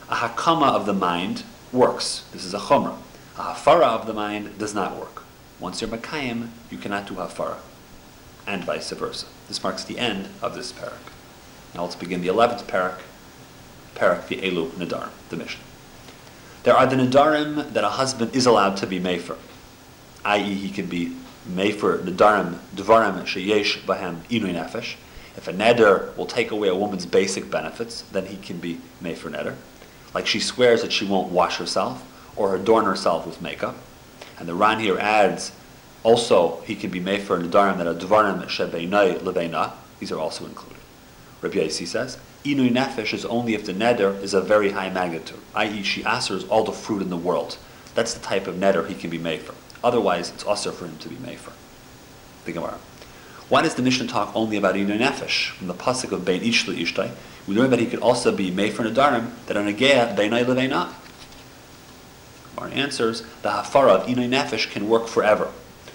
A 0.09 0.15
hakama 0.15 0.69
of 0.69 0.85
the 0.85 0.93
mind 0.93 1.43
works. 1.71 2.25
This 2.31 2.43
is 2.43 2.53
a 2.53 2.59
chumrah. 2.59 2.97
A 3.37 3.53
hafara 3.53 3.83
of 3.83 4.05
the 4.05 4.13
mind 4.13 4.57
does 4.57 4.73
not 4.73 4.97
work. 4.97 5.23
Once 5.59 5.79
you're 5.79 5.89
makayim, 5.89 6.49
you 6.69 6.77
cannot 6.77 7.07
do 7.07 7.13
hafara, 7.13 7.57
and 8.45 8.63
vice 8.63 8.91
versa. 8.91 9.25
This 9.47 9.63
marks 9.63 9.83
the 9.83 9.97
end 9.97 10.27
of 10.41 10.55
this 10.55 10.73
parak. 10.73 11.11
Now 11.73 11.83
let's 11.83 11.95
begin 11.95 12.21
the 12.21 12.27
eleventh 12.27 12.67
parak, 12.67 12.99
parak 13.95 14.27
the 14.27 14.37
elu 14.37 15.09
the 15.29 15.37
mission. 15.37 15.61
There 16.63 16.75
are 16.75 16.85
the 16.85 16.97
nadarim 16.97 17.71
that 17.73 17.83
a 17.83 17.89
husband 17.89 18.35
is 18.35 18.45
allowed 18.45 18.77
to 18.77 18.87
be 18.87 18.99
mefer, 18.99 19.37
i.e., 20.25 20.53
he 20.53 20.69
can 20.69 20.87
be 20.87 21.15
mefer 21.49 22.03
nadarim 22.03 22.57
dvarim 22.75 23.21
sheyesh 23.21 23.81
bahem 23.85 24.21
inu 24.29 24.53
nefesh. 24.53 24.95
If 25.37 25.47
a 25.47 25.53
neder 25.53 26.15
will 26.17 26.25
take 26.25 26.51
away 26.51 26.67
a 26.67 26.75
woman's 26.75 27.05
basic 27.05 27.49
benefits, 27.49 28.01
then 28.11 28.25
he 28.25 28.35
can 28.35 28.57
be 28.57 28.79
mefer 29.01 29.31
neder 29.31 29.55
like 30.13 30.27
she 30.27 30.39
swears 30.39 30.81
that 30.81 30.91
she 30.91 31.05
won't 31.05 31.31
wash 31.31 31.57
herself 31.57 32.03
or 32.35 32.55
adorn 32.55 32.85
herself 32.85 33.25
with 33.25 33.41
makeup. 33.41 33.75
And 34.39 34.47
the 34.47 34.55
Ran 34.55 34.79
here 34.79 34.97
adds, 34.97 35.51
also 36.03 36.61
he 36.61 36.75
can 36.75 36.89
be 36.89 36.99
made 36.99 37.21
for 37.21 37.37
nedarim 37.37 37.77
that 37.77 37.87
are 37.87 37.93
dvarim 37.93 38.43
shebeinai 38.45 39.19
lebeina. 39.19 39.73
These 39.99 40.11
are 40.11 40.19
also 40.19 40.45
included. 40.45 40.81
Rabbi 41.41 41.57
Yossi 41.57 41.87
says, 41.87 42.17
inui 42.43 42.71
nefesh 42.71 43.13
is 43.13 43.25
only 43.25 43.53
if 43.53 43.65
the 43.65 43.73
neder 43.73 44.21
is 44.21 44.33
a 44.33 44.41
very 44.41 44.71
high 44.71 44.89
magnitude, 44.89 45.39
i.e., 45.55 45.83
she 45.83 46.03
asers 46.03 46.47
all 46.49 46.63
the 46.63 46.71
fruit 46.71 47.01
in 47.01 47.09
the 47.09 47.17
world. 47.17 47.57
That's 47.93 48.13
the 48.13 48.19
type 48.19 48.47
of 48.47 48.55
neder 48.55 48.87
he 48.87 48.95
can 48.95 49.09
be 49.09 49.17
made 49.17 49.41
for. 49.41 49.55
Otherwise, 49.83 50.29
it's 50.29 50.43
also 50.43 50.71
for 50.71 50.85
him 50.85 50.97
to 50.99 51.09
be 51.09 51.17
made 51.17 51.39
for. 51.39 51.53
The 52.45 52.51
Gemara. 52.51 52.77
Why 53.49 53.61
does 53.61 53.75
the 53.75 53.81
Mishnah 53.81 54.07
talk 54.07 54.35
only 54.35 54.55
about 54.55 54.75
Inay 54.75 54.99
Nefesh? 54.99 55.49
From 55.49 55.67
the 55.67 55.73
pasuk 55.73 56.11
of 56.11 56.23
Bein 56.23 56.41
Ish 56.41 56.65
Ishtai, 56.65 57.11
we 57.47 57.55
learn 57.55 57.69
that 57.71 57.79
he 57.79 57.87
could 57.87 57.99
also 57.99 58.35
be 58.35 58.51
Mefer 58.51 58.91
Nadarim, 58.91 59.31
that 59.47 59.57
on 59.57 59.67
a 59.67 59.73
Geah, 59.73 60.15
Beinay 60.15 60.45
Leveina. 60.45 60.93
Our 62.57 62.67
answers, 62.67 63.21
the 63.41 63.49
Hafara 63.49 64.01
of 64.01 64.07
Inay 64.07 64.29
Nefesh 64.29 64.69
can 64.69 64.87
work 64.87 65.07
forever. 65.07 65.51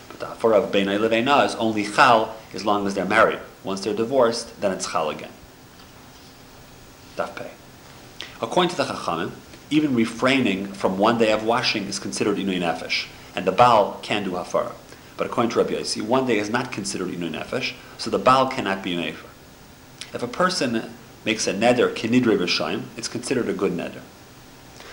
But 0.08 0.20
the 0.20 0.26
Hafara 0.26 0.64
of 0.64 0.72
Beinay 0.72 0.98
Leveina 0.98 1.46
is 1.46 1.54
only 1.56 1.84
Chal 1.84 2.34
as 2.52 2.64
long 2.64 2.86
as 2.86 2.94
they're 2.94 3.04
married. 3.04 3.38
Once 3.62 3.82
they're 3.82 3.94
divorced, 3.94 4.60
then 4.60 4.72
it's 4.72 4.90
Chal 4.90 5.10
again. 5.10 5.30
Daf 7.16 7.34
Pei. 7.36 7.50
According 8.40 8.70
to 8.70 8.76
the 8.76 8.84
Chachamim, 8.84 9.32
even 9.70 9.94
refraining 9.94 10.66
from 10.72 10.98
one 10.98 11.18
day 11.18 11.32
of 11.32 11.44
washing 11.44 11.84
is 11.84 11.98
considered 11.98 12.36
Inay 12.36 12.60
Nefesh, 12.60 13.06
and 13.34 13.46
the 13.46 13.52
Baal 13.52 13.98
can 14.02 14.24
do 14.24 14.32
Hafara. 14.32 14.72
But 15.16 15.26
according 15.26 15.50
to 15.52 15.58
Rabbi 15.58 15.72
Yossi, 15.72 16.02
one 16.02 16.26
day 16.26 16.38
is 16.38 16.50
not 16.50 16.72
considered 16.72 17.08
Inay 17.08 17.32
Nefesh, 17.32 17.74
so 17.98 18.10
the 18.10 18.18
Baal 18.18 18.48
cannot 18.48 18.82
be 18.82 18.94
Mefer. 18.94 19.26
If 20.12 20.22
a 20.22 20.28
person 20.28 20.92
makes 21.26 21.48
a 21.48 21.52
neder 21.52 21.92
kinidre 21.92 22.38
v'shayim, 22.38 22.84
it's 22.96 23.08
considered 23.08 23.48
a 23.48 23.52
good 23.52 23.72
neder. 23.72 24.00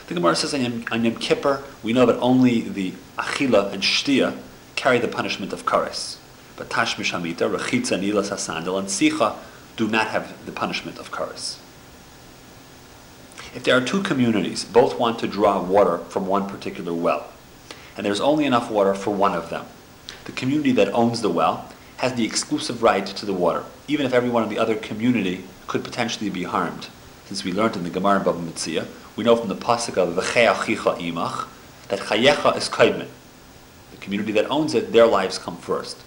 The 0.07 0.15
Gemara 0.15 0.35
says 0.35 0.53
on 0.55 1.03
Yom 1.03 1.15
Kippur, 1.15 1.63
we 1.83 1.93
know 1.93 2.07
that 2.07 2.17
only 2.17 2.61
the 2.61 2.93
achila 3.17 3.71
and 3.71 3.83
shtia 3.83 4.35
carry 4.75 4.97
the 4.97 5.07
punishment 5.07 5.53
of 5.53 5.63
kares. 5.63 6.17
But 6.57 6.69
tashmish 6.69 7.13
hamita, 7.13 7.55
rechitza, 7.55 8.01
nilas 8.01 8.31
hasandal, 8.31 8.79
and 8.79 8.87
sicha 8.87 9.37
do 9.77 9.87
not 9.87 10.07
have 10.07 10.45
the 10.47 10.51
punishment 10.51 10.97
of 10.97 11.11
kares. 11.11 11.57
If 13.55 13.63
there 13.63 13.77
are 13.77 13.81
two 13.81 14.01
communities, 14.01 14.65
both 14.65 14.97
want 14.97 15.19
to 15.19 15.27
draw 15.27 15.61
water 15.61 15.99
from 16.09 16.25
one 16.25 16.49
particular 16.49 16.95
well, 16.95 17.31
and 17.95 18.03
there's 18.03 18.19
only 18.19 18.45
enough 18.45 18.71
water 18.71 18.95
for 18.95 19.11
one 19.11 19.35
of 19.35 19.51
them, 19.51 19.67
the 20.25 20.31
community 20.31 20.71
that 20.71 20.91
owns 20.93 21.21
the 21.21 21.29
well 21.29 21.69
has 21.97 22.15
the 22.15 22.25
exclusive 22.25 22.81
right 22.81 23.05
to 23.05 23.25
the 23.25 23.33
water, 23.33 23.63
even 23.87 24.07
if 24.07 24.13
everyone 24.13 24.41
in 24.41 24.49
the 24.49 24.57
other 24.57 24.75
community 24.75 25.43
could 25.67 25.83
potentially 25.83 26.29
be 26.29 26.43
harmed. 26.43 26.87
Since 27.25 27.43
we 27.43 27.51
learned 27.51 27.75
in 27.75 27.83
the 27.83 27.89
Gemara 27.89 28.19
in 28.19 28.25
Baba 28.25 28.39
Metzia, 28.39 28.87
we 29.15 29.23
know 29.23 29.35
from 29.35 29.49
the 29.49 29.55
pasuk 29.55 29.97
of 29.97 30.15
V'cheachicha 30.15 30.99
imach 30.99 31.47
that 31.87 31.99
chayecha 31.99 32.57
is 32.57 32.69
kaidmin. 32.69 33.07
The 33.91 33.97
community 33.97 34.31
that 34.33 34.49
owns 34.49 34.73
it, 34.73 34.91
their 34.91 35.07
lives 35.07 35.37
come 35.37 35.57
first. 35.57 35.97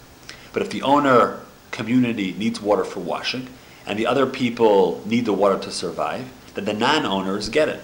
But 0.53 0.63
if 0.63 0.71
the 0.71 0.83
owner 0.83 1.41
community 1.71 2.35
needs 2.35 2.61
water 2.61 2.85
for 2.85 3.01
washing, 3.01 3.49
and 3.87 3.99
the 3.99 4.07
other 4.07 4.27
people 4.27 5.03
need 5.07 5.25
the 5.25 5.33
water 5.33 5.59
to 5.59 5.71
survive, 5.71 6.29
then 6.55 6.65
the 6.65 6.73
non-owners 6.73 7.49
get 7.49 7.69
it. 7.69 7.81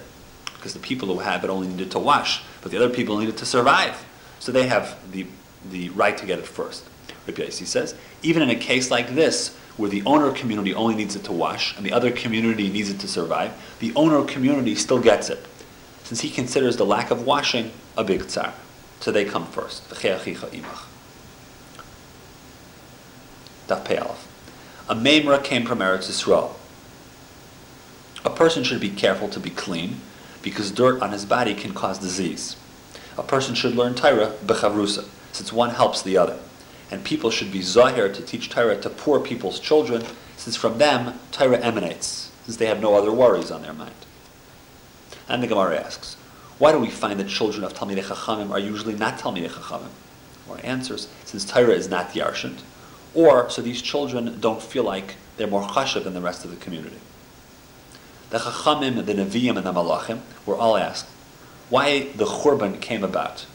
Because 0.55 0.73
the 0.73 0.81
people 0.81 1.09
who 1.09 1.21
have 1.21 1.45
it 1.45 1.51
only 1.51 1.69
need 1.69 1.81
it 1.81 1.91
to 1.93 1.99
wash, 1.99 2.43
but 2.61 2.73
the 2.73 2.77
other 2.77 2.89
people 2.89 3.19
need 3.19 3.29
it 3.29 3.37
to 3.39 3.47
survive. 3.47 4.05
So 4.41 4.51
they 4.51 4.67
have 4.67 4.99
the, 5.13 5.27
the 5.71 5.91
right 5.91 6.17
to 6.19 6.27
get 6.27 6.39
it 6.39 6.47
first. 6.47 6.85
Rabbi 7.27 7.43
Yossi 7.43 7.67
says, 7.67 7.95
even 8.23 8.43
in 8.43 8.51
a 8.51 8.57
case 8.57 8.91
like 8.91 9.15
this, 9.15 9.57
where 9.77 9.91
the 9.91 10.03
owner 10.05 10.31
community 10.33 10.75
only 10.75 10.95
needs 10.95 11.17
it 11.17 11.25
to 11.25 11.33
wash 11.33 11.77
and 11.77 11.87
the 11.87 11.93
other 11.93 12.11
community 12.11 12.69
needs 12.69 12.91
it 12.91 12.99
to 13.01 13.09
survive, 13.09 13.53
the 13.79 13.93
owner 13.95 14.25
community 14.25 14.75
still 14.75 15.01
gets 15.01 15.31
it, 15.31 15.47
since 16.05 16.21
he 16.21 16.31
considers 16.31 16.77
the 16.77 16.87
lack 16.87 17.11
of 17.11 17.25
washing 17.27 17.71
a 17.97 18.05
big 18.05 18.29
tsar. 18.29 18.53
So 19.01 19.11
they 19.11 19.25
come 19.25 19.47
first. 19.47 19.91
A 24.89 24.95
memra 24.95 25.43
came 25.43 25.65
from 25.65 25.79
Eretz 25.79 26.09
Yisrael. 26.09 26.55
A 28.25 28.31
person 28.31 28.63
should 28.63 28.81
be 28.81 28.91
careful 28.91 29.29
to 29.29 29.41
be 29.41 29.51
clean, 29.51 30.01
because 30.43 30.71
dirt 30.71 31.01
on 31.01 31.13
his 31.13 31.25
body 31.25 31.55
can 31.55 31.73
cause 31.73 31.99
disease. 31.99 32.57
A 33.17 33.23
person 33.23 33.55
should 33.55 33.75
learn 33.75 33.95
Torah 33.95 34.35
bechavrusa, 34.45 35.07
since 35.33 35.53
one 35.53 35.71
helps 35.71 36.03
the 36.03 36.17
other 36.17 36.39
and 36.93 37.03
people 37.03 37.31
should 37.31 37.51
be 37.51 37.63
zahir 37.63 38.13
to 38.13 38.21
teach 38.21 38.51
Torah 38.51 38.79
to 38.79 38.91
poor 38.91 39.19
people's 39.19 39.59
children, 39.59 40.05
since 40.37 40.57
from 40.57 40.77
them 40.77 41.19
Torah 41.33 41.59
emanates, 41.59 42.31
since 42.45 42.59
they 42.59 42.67
have 42.67 42.83
no 42.83 42.95
other 42.95 43.11
worries 43.11 43.51
on 43.51 43.63
their 43.63 43.73
mind. 43.73 43.95
And 45.27 45.43
the 45.43 45.47
Gemara 45.47 45.81
asks, 45.81 46.17
why 46.59 46.71
do 46.71 46.79
we 46.79 46.91
find 46.91 47.19
that 47.19 47.29
children 47.29 47.65
of 47.65 47.73
Talmidei 47.73 48.03
Chachamim 48.05 48.51
are 48.51 48.59
usually 48.59 48.95
not 48.95 49.19
Talmidei 49.19 49.49
Chachamim? 49.49 49.89
Or 50.47 50.61
answers, 50.63 51.09
since 51.25 51.47
Torah 51.47 51.71
is 51.71 51.89
not 51.89 52.11
Yarshant, 52.11 52.61
or 53.15 53.49
so 53.49 53.63
these 53.63 53.81
children 53.81 54.39
don't 54.39 54.63
feel 54.63 54.85
like 54.85 55.15
they're 55.39 55.47
more 55.47 55.63
chashav 55.63 56.05
than 56.05 56.13
the 56.13 56.21
rest 56.21 56.45
of 56.45 56.51
the 56.51 56.59
community. 56.59 56.99
The 58.29 58.39
Chachamim, 58.39 59.07
the 59.07 59.15
Nevi'im, 59.15 59.57
and 59.57 59.65
the 59.65 59.73
Malachim 59.73 60.21
were 60.45 60.57
all 60.57 60.77
asked 60.77 61.07
why 61.71 62.09
the 62.15 62.27
Churban 62.27 62.83
came 62.83 63.03
about, 63.03 63.47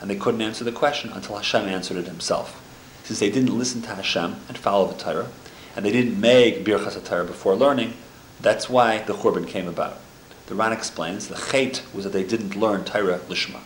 and 0.00 0.08
they 0.08 0.16
couldn't 0.16 0.42
answer 0.42 0.62
the 0.62 0.70
question 0.70 1.10
until 1.12 1.34
Hashem 1.36 1.66
answered 1.66 1.96
it 1.96 2.06
himself 2.06 2.60
since 3.04 3.20
they 3.20 3.30
didn't 3.30 3.56
listen 3.56 3.82
to 3.82 3.94
Hashem 3.94 4.36
and 4.48 4.58
follow 4.58 4.88
the 4.88 4.98
Torah, 4.98 5.28
and 5.76 5.84
they 5.84 5.92
didn't 5.92 6.20
make 6.20 6.64
Birchas 6.64 7.02
Torah 7.04 7.24
before 7.24 7.54
learning, 7.54 7.94
that's 8.40 8.68
why 8.68 8.98
the 9.02 9.12
Churban 9.12 9.46
came 9.46 9.68
about. 9.68 9.98
The 10.46 10.54
Ran 10.54 10.72
explains 10.72 11.28
the 11.28 11.36
chait 11.36 11.82
was 11.94 12.04
that 12.04 12.12
they 12.12 12.24
didn't 12.24 12.56
learn 12.56 12.84
Torah 12.84 13.20
Lishma. 13.28 13.60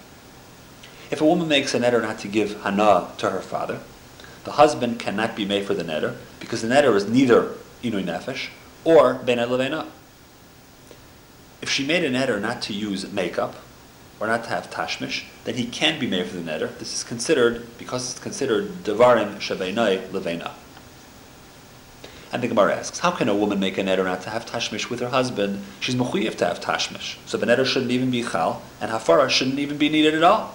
If 1.11 1.21
a 1.21 1.27
woman 1.27 1.49
makes 1.49 1.75
a 1.75 1.81
neder 1.81 2.03
not 2.03 2.19
to 2.21 2.29
give 2.29 2.63
hana 2.63 3.09
to 3.19 3.31
her 3.31 3.41
father, 3.41 3.81
the 4.45 4.53
husband 4.53 5.01
cannot 5.01 5.35
be 5.35 5.45
made 5.45 5.67
for 5.67 5.75
the 5.75 5.83
neder 5.83 6.17
because 6.39 6.63
the 6.63 6.69
neder 6.69 6.95
is 6.95 7.09
neither 7.09 7.55
inui 7.83 8.05
nefesh 8.05 8.49
or 8.85 9.15
ben 9.15 9.39
levena. 9.39 9.87
If 11.63 11.71
she 11.71 11.87
made 11.87 12.05
a 12.05 12.11
neder 12.11 12.41
not 12.41 12.63
to 12.63 12.73
use 12.73 13.11
makeup, 13.11 13.57
or 14.21 14.27
not 14.27 14.45
to 14.45 14.51
have 14.51 14.71
tashmish, 14.71 15.25
then 15.49 15.55
he 15.55 15.65
can 15.65 15.99
be 15.99 16.07
made 16.07 16.27
for 16.27 16.37
the 16.37 16.43
neder. 16.43 16.77
This 16.79 16.93
is 16.93 17.03
considered, 17.03 17.67
because 17.79 18.11
it's 18.11 18.21
considered 18.21 18.69
devarim 18.85 19.37
shaveinai 19.37 20.07
levena. 20.09 20.53
And 22.31 22.43
the 22.43 22.49
Gemara 22.49 22.77
asks, 22.77 22.99
how 22.99 23.13
can 23.13 23.31
a 23.31 23.35
woman 23.35 23.59
make 23.59 23.79
a 23.79 23.83
neder 23.83 24.05
not 24.05 24.21
to 24.25 24.31
have 24.31 24.45
tashmish 24.45 24.91
with 24.91 25.01
her 25.01 25.09
husband? 25.09 25.65
She's 25.81 25.95
mechuyev 25.95 26.37
to 26.37 26.45
have 26.45 26.61
tashmish. 26.61 27.17
So 27.25 27.39
the 27.39 27.47
neder 27.47 27.65
shouldn't 27.65 27.91
even 27.91 28.11
be 28.11 28.23
chal, 28.23 28.61
and 28.79 28.91
hafara 28.91 29.31
shouldn't 29.31 29.59
even 29.59 29.79
be 29.79 29.89
needed 29.89 30.13
at 30.13 30.23
all. 30.23 30.55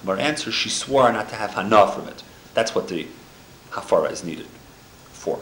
The 0.00 0.06
Gemara 0.06 0.22
answers, 0.22 0.54
she 0.54 0.68
swore 0.68 1.12
not 1.12 1.28
to 1.28 1.36
have 1.36 1.52
hana 1.52 1.86
from 1.92 2.08
it. 2.08 2.24
That's 2.54 2.74
what 2.74 2.88
the 2.88 3.06
hafara 3.70 4.10
is 4.10 4.24
needed 4.24 4.46
for. 5.12 5.38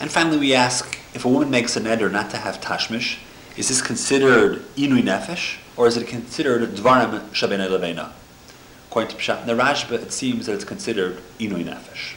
And 0.00 0.10
finally 0.10 0.38
we 0.38 0.52
ask, 0.52 0.98
if 1.14 1.24
a 1.24 1.28
woman 1.28 1.48
makes 1.48 1.76
a 1.76 1.80
neder 1.80 2.10
not 2.10 2.30
to 2.30 2.38
have 2.38 2.60
tashmish, 2.60 3.18
is 3.56 3.68
this 3.68 3.80
considered 3.80 4.64
inui 4.74 5.04
nefesh, 5.04 5.58
or 5.76 5.86
is 5.86 5.96
it 5.96 6.06
considered 6.06 6.68
dvarim 6.70 7.28
shabena 7.30 7.68
levena? 7.68 8.12
According 8.88 9.16
to 9.16 9.22
Pshat 9.22 9.42
in 9.42 9.46
the 9.46 9.62
Rashba, 9.62 9.92
it 10.02 10.12
seems 10.12 10.46
that 10.46 10.54
it's 10.54 10.64
considered 10.64 11.18
inui 11.38 11.64
nefesh. 11.64 12.14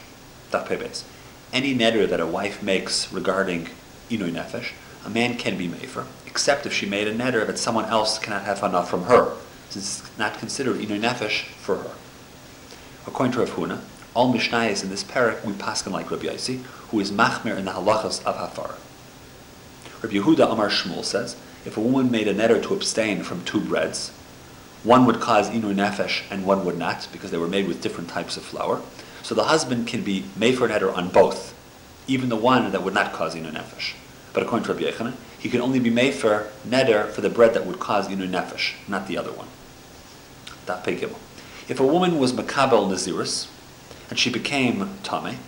Pebes. 0.50 1.04
Any 1.52 1.74
neder 1.76 2.08
that 2.08 2.20
a 2.20 2.26
wife 2.26 2.62
makes 2.62 3.12
regarding 3.12 3.68
inui 4.08 4.32
nefesh, 4.32 4.72
a 5.04 5.10
man 5.10 5.36
can 5.36 5.56
be 5.58 5.68
for, 5.68 6.06
except 6.26 6.66
if 6.66 6.72
she 6.72 6.86
made 6.86 7.06
a 7.06 7.14
neder 7.14 7.46
that 7.46 7.58
someone 7.58 7.84
else 7.86 8.18
cannot 8.18 8.44
have 8.44 8.62
enough 8.62 8.88
from 8.88 9.04
her, 9.04 9.36
since 9.68 10.00
it's 10.00 10.18
not 10.18 10.38
considered 10.38 10.76
inui 10.76 11.00
nefesh 11.00 11.42
for 11.42 11.76
her. 11.76 11.90
According 13.06 13.32
to 13.32 13.40
Rav 13.40 13.50
Huna, 13.50 13.80
all 14.14 14.32
Mishnayos 14.32 14.82
in 14.82 14.90
this 14.90 15.04
parak 15.04 15.44
we 15.44 15.52
paskin 15.52 15.92
like 15.92 16.10
Rabbi 16.10 16.26
Yossi, 16.26 16.62
who 16.90 17.00
is 17.00 17.12
machmir 17.12 17.56
in 17.56 17.64
the 17.64 17.72
halachas 17.72 18.24
of 18.24 18.36
hafar. 18.36 18.74
Rabbi 20.02 20.14
Yehuda 20.14 20.50
Amar 20.50 20.68
Shmuel 20.68 21.04
says, 21.04 21.36
if 21.64 21.76
a 21.76 21.80
woman 21.80 22.10
made 22.10 22.28
a 22.28 22.34
neder 22.34 22.62
to 22.62 22.74
abstain 22.74 23.22
from 23.22 23.44
two 23.44 23.60
breads, 23.60 24.10
one 24.82 25.04
would 25.04 25.20
cause 25.20 25.50
inu 25.50 25.74
nefesh 25.74 26.22
and 26.30 26.46
one 26.46 26.64
would 26.64 26.78
not, 26.78 27.06
because 27.12 27.30
they 27.30 27.36
were 27.36 27.48
made 27.48 27.68
with 27.68 27.82
different 27.82 28.08
types 28.08 28.36
of 28.36 28.42
flour. 28.42 28.80
So 29.22 29.34
the 29.34 29.44
husband 29.44 29.86
can 29.86 30.02
be 30.02 30.24
made 30.36 30.56
for 30.56 30.68
neder 30.68 30.96
on 30.96 31.08
both, 31.08 31.54
even 32.06 32.30
the 32.30 32.36
one 32.36 32.72
that 32.72 32.82
would 32.82 32.94
not 32.94 33.12
cause 33.12 33.34
inu 33.34 33.52
nefesh. 33.52 33.92
But 34.32 34.42
according 34.42 34.66
to 34.66 34.74
Rabbi 34.74 34.90
Yochanan, 34.90 35.14
he 35.38 35.50
can 35.50 35.60
only 35.60 35.80
be 35.80 35.90
made 35.90 36.14
for 36.14 36.50
neder 36.66 37.10
for 37.10 37.20
the 37.20 37.30
bread 37.30 37.52
that 37.54 37.66
would 37.66 37.78
cause 37.78 38.08
inu 38.08 38.28
nefesh, 38.28 38.74
not 38.88 39.06
the 39.06 39.18
other 39.18 39.32
one. 39.32 39.48
If 41.68 41.80
a 41.80 41.86
woman 41.86 42.18
was 42.18 42.32
makabel 42.32 42.88
nazirus, 42.88 43.48
and 44.08 44.18
she 44.18 44.30
became 44.30 44.98
tame, 45.02 45.38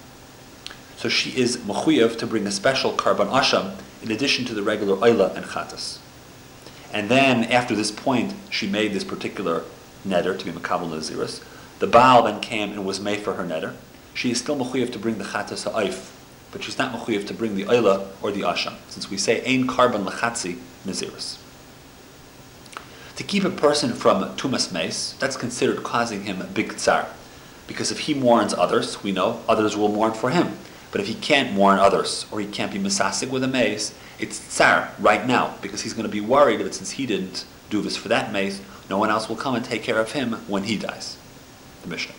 so 0.97 1.09
she 1.09 1.31
is 1.39 1.57
mechuyev 1.59 2.19
to 2.19 2.27
bring 2.27 2.47
a 2.47 2.51
special 2.51 2.93
karban 2.93 3.29
asham 3.29 3.77
in 4.03 4.11
addition 4.11 4.45
to 4.47 4.55
the 4.55 4.63
regular 4.63 4.97
oila 4.97 5.35
and 5.37 5.47
chatas. 5.47 5.99
And 6.93 7.09
then, 7.09 7.45
after 7.45 7.75
this 7.75 7.91
point, 7.91 8.35
she 8.51 8.69
made 8.69 8.93
this 8.93 9.05
particular 9.05 9.65
neder 10.07 10.39
to 10.39 10.45
be 10.45 10.51
makabel 10.51 10.91
naziris. 10.91 11.43
The 11.79 11.87
Baal 11.87 12.25
then 12.25 12.41
came 12.41 12.73
and 12.73 12.85
was 12.85 13.01
made 13.01 13.21
for 13.21 13.35
her 13.35 13.45
neder. 13.45 13.75
She 14.15 14.31
is 14.31 14.39
still 14.39 14.57
mechuyev 14.57 14.93
to 14.93 14.99
bring 14.99 15.19
the 15.19 15.25
chatas 15.25 15.71
ha'if, 15.71 16.13
but 16.51 16.63
she's 16.63 16.79
not 16.79 16.93
mechuyev 16.93 17.27
to 17.29 17.35
bring 17.35 17.55
the 17.55 17.65
oila 17.65 18.09
or 18.21 18.31
the 18.31 18.43
asham, 18.43 18.75
since 18.89 19.11
we 19.11 19.17
say 19.17 19.43
ein 19.47 19.67
karban 19.67 20.05
lechatzi 20.05 20.59
naziris. 20.87 21.39
To 23.17 23.25
keep 23.25 23.45
a 23.45 23.51
person 23.51 23.93
from 23.93 24.25
tumas 24.37 24.73
meis, 24.73 25.15
that's 25.19 25.37
considered 25.37 25.83
causing 25.83 26.25
him 26.25 26.41
a 26.41 26.47
big 26.47 26.77
tsar. 26.77 27.07
Because 27.67 27.91
if 27.91 28.01
he 28.01 28.15
mourns 28.15 28.53
others, 28.53 29.03
we 29.03 29.13
know 29.13 29.43
others 29.49 29.77
will 29.77 29.89
mourn 29.89 30.13
for 30.13 30.31
him. 30.31 30.59
But 30.93 31.01
if 31.01 31.09
he 31.09 31.15
can't 31.15 31.57
warn 31.57 31.79
others, 31.79 32.27
or 32.31 32.39
he 32.39 32.47
can't 32.47 32.71
be 32.71 32.79
misasik 32.79 33.31
with 33.31 33.43
a 33.43 33.49
meis, 33.49 33.95
it's 34.19 34.39
tsar 34.39 34.91
right 35.01 35.27
now, 35.27 35.55
because 35.63 35.81
he's 35.81 35.95
going 35.95 36.07
to 36.07 36.13
be 36.13 36.21
worried 36.21 36.61
that 36.61 36.75
since 36.75 36.93
he 36.93 37.07
didn't 37.07 37.45
do 37.71 37.81
this 37.81 37.97
for 37.97 38.09
that 38.09 38.31
meis, 38.31 38.61
no 38.91 38.99
one 38.99 39.11
else 39.11 39.29
will 39.29 39.37
come 39.37 39.55
and 39.55 39.65
take 39.65 39.83
care 39.83 39.99
of 39.99 40.13
him 40.13 40.35
when 40.47 40.65
he 40.65 40.77
dies. 40.77 41.17
The 41.81 41.89
Mishnah. 41.89 42.15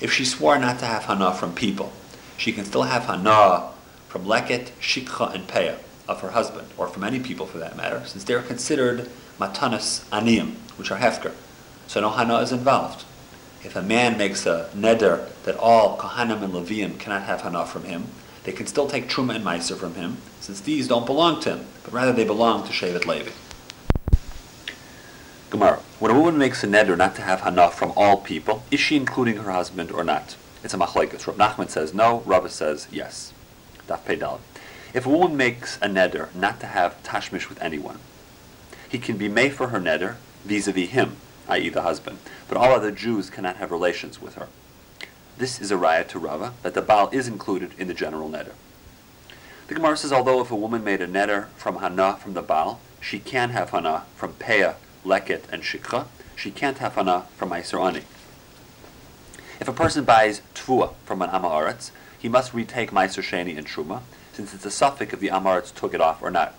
If 0.00 0.12
she 0.12 0.24
swore 0.24 0.58
not 0.58 0.78
to 0.80 0.84
have 0.84 1.04
hana 1.04 1.32
from 1.32 1.54
people, 1.54 1.92
she 2.36 2.52
can 2.52 2.64
still 2.64 2.82
have 2.82 3.06
hana 3.06 3.70
from 4.08 4.26
leket, 4.26 4.70
shikha, 4.80 5.34
and 5.34 5.48
peah 5.48 5.78
of 6.06 6.20
her 6.20 6.30
husband, 6.30 6.68
or 6.76 6.86
from 6.86 7.04
any 7.04 7.20
people 7.20 7.46
for 7.46 7.58
that 7.58 7.76
matter, 7.76 8.02
since 8.06 8.24
they 8.24 8.34
are 8.34 8.42
considered 8.42 9.08
matanas 9.40 10.04
aniyim, 10.10 10.54
which 10.76 10.90
are 10.90 10.98
hefker. 10.98 11.32
So 11.86 12.00
no 12.00 12.10
hana 12.10 12.38
is 12.40 12.52
involved. 12.52 13.04
If 13.64 13.74
a 13.74 13.82
man 13.82 14.16
makes 14.16 14.46
a 14.46 14.70
neder 14.74 15.28
that 15.44 15.56
all 15.56 15.98
kohanim 15.98 16.42
and 16.42 16.52
leviim 16.52 16.98
cannot 16.98 17.24
have 17.24 17.40
hana 17.40 17.66
from 17.66 17.84
him, 17.84 18.06
they 18.44 18.52
can 18.52 18.66
still 18.66 18.88
take 18.88 19.08
truma 19.08 19.34
and 19.34 19.44
meiser 19.44 19.76
from 19.76 19.94
him, 19.94 20.18
since 20.40 20.60
these 20.60 20.86
don't 20.86 21.06
belong 21.06 21.40
to 21.40 21.56
him, 21.56 21.66
but 21.82 21.92
rather 21.92 22.12
they 22.12 22.24
belong 22.24 22.64
to 22.66 22.72
Shevet 22.72 23.04
Levi. 23.04 23.30
Gemara. 25.50 25.80
When 25.98 26.10
a 26.10 26.18
woman 26.18 26.38
makes 26.38 26.62
a 26.62 26.66
neder 26.66 26.96
not 26.96 27.16
to 27.16 27.22
have 27.22 27.40
hana 27.40 27.70
from 27.70 27.92
all 27.96 28.18
people, 28.18 28.62
is 28.70 28.80
she 28.80 28.96
including 28.96 29.38
her 29.38 29.50
husband 29.50 29.90
or 29.90 30.04
not? 30.04 30.36
It's 30.62 30.74
a 30.74 30.78
machlekes. 30.78 31.26
Rav 31.26 31.36
Nachman 31.36 31.68
says 31.68 31.92
no, 31.92 32.22
Rabbah 32.26 32.48
says 32.48 32.86
yes. 32.92 33.32
Daf 33.88 34.04
Pedal. 34.04 34.40
If 34.94 35.04
a 35.04 35.10
woman 35.10 35.36
makes 35.36 35.76
a 35.78 35.88
neder 35.88 36.34
not 36.34 36.60
to 36.60 36.66
have 36.66 37.02
tashmish 37.02 37.48
with 37.48 37.60
anyone, 37.60 37.98
he 38.88 38.98
can 38.98 39.16
be 39.16 39.28
made 39.28 39.52
for 39.52 39.68
her 39.68 39.80
neder 39.80 40.16
vis-a-vis 40.44 40.90
him, 40.90 41.16
i.e. 41.48 41.68
the 41.68 41.82
husband, 41.82 42.18
but 42.48 42.56
all 42.56 42.72
other 42.72 42.90
Jews 42.90 43.30
cannot 43.30 43.56
have 43.56 43.70
relations 43.70 44.20
with 44.20 44.34
her. 44.34 44.48
This 45.36 45.60
is 45.60 45.70
a 45.70 45.76
raya 45.76 46.06
to 46.08 46.18
Rava 46.18 46.54
that 46.62 46.74
the 46.74 46.82
Baal 46.82 47.08
is 47.10 47.28
included 47.28 47.72
in 47.78 47.88
the 47.88 47.94
general 47.94 48.28
neder. 48.28 48.52
The 49.68 49.74
Gemara 49.74 49.96
says 49.96 50.12
although 50.12 50.40
if 50.40 50.50
a 50.50 50.56
woman 50.56 50.82
made 50.82 51.00
a 51.00 51.06
neder 51.06 51.48
from 51.56 51.76
hana 51.76 52.16
from 52.16 52.34
the 52.34 52.42
Baal, 52.42 52.80
she 53.00 53.18
can 53.18 53.50
have 53.50 53.70
hana 53.70 54.04
from 54.16 54.32
peah 54.32 54.74
leket, 55.04 55.42
and 55.52 55.62
shikha, 55.62 56.06
she 56.34 56.50
can't 56.50 56.78
have 56.78 56.94
hana 56.94 57.26
from 57.36 57.50
Meiser 57.50 57.80
Ani. 57.84 58.02
If 59.60 59.68
a 59.68 59.72
person 59.72 60.04
buys 60.04 60.42
tvua 60.54 60.94
from 61.04 61.22
an 61.22 61.30
Amaretz, 61.30 61.90
he 62.18 62.28
must 62.28 62.54
retake 62.54 62.90
Meiser 62.90 63.22
Sheni 63.22 63.56
and 63.56 63.66
Truma, 63.66 64.02
since 64.32 64.54
it's 64.54 64.64
a 64.64 64.70
suffix 64.70 65.12
if 65.12 65.20
the 65.20 65.28
Amaretz 65.28 65.74
took 65.74 65.94
it 65.94 66.00
off 66.00 66.22
or 66.22 66.30
not. 66.30 66.54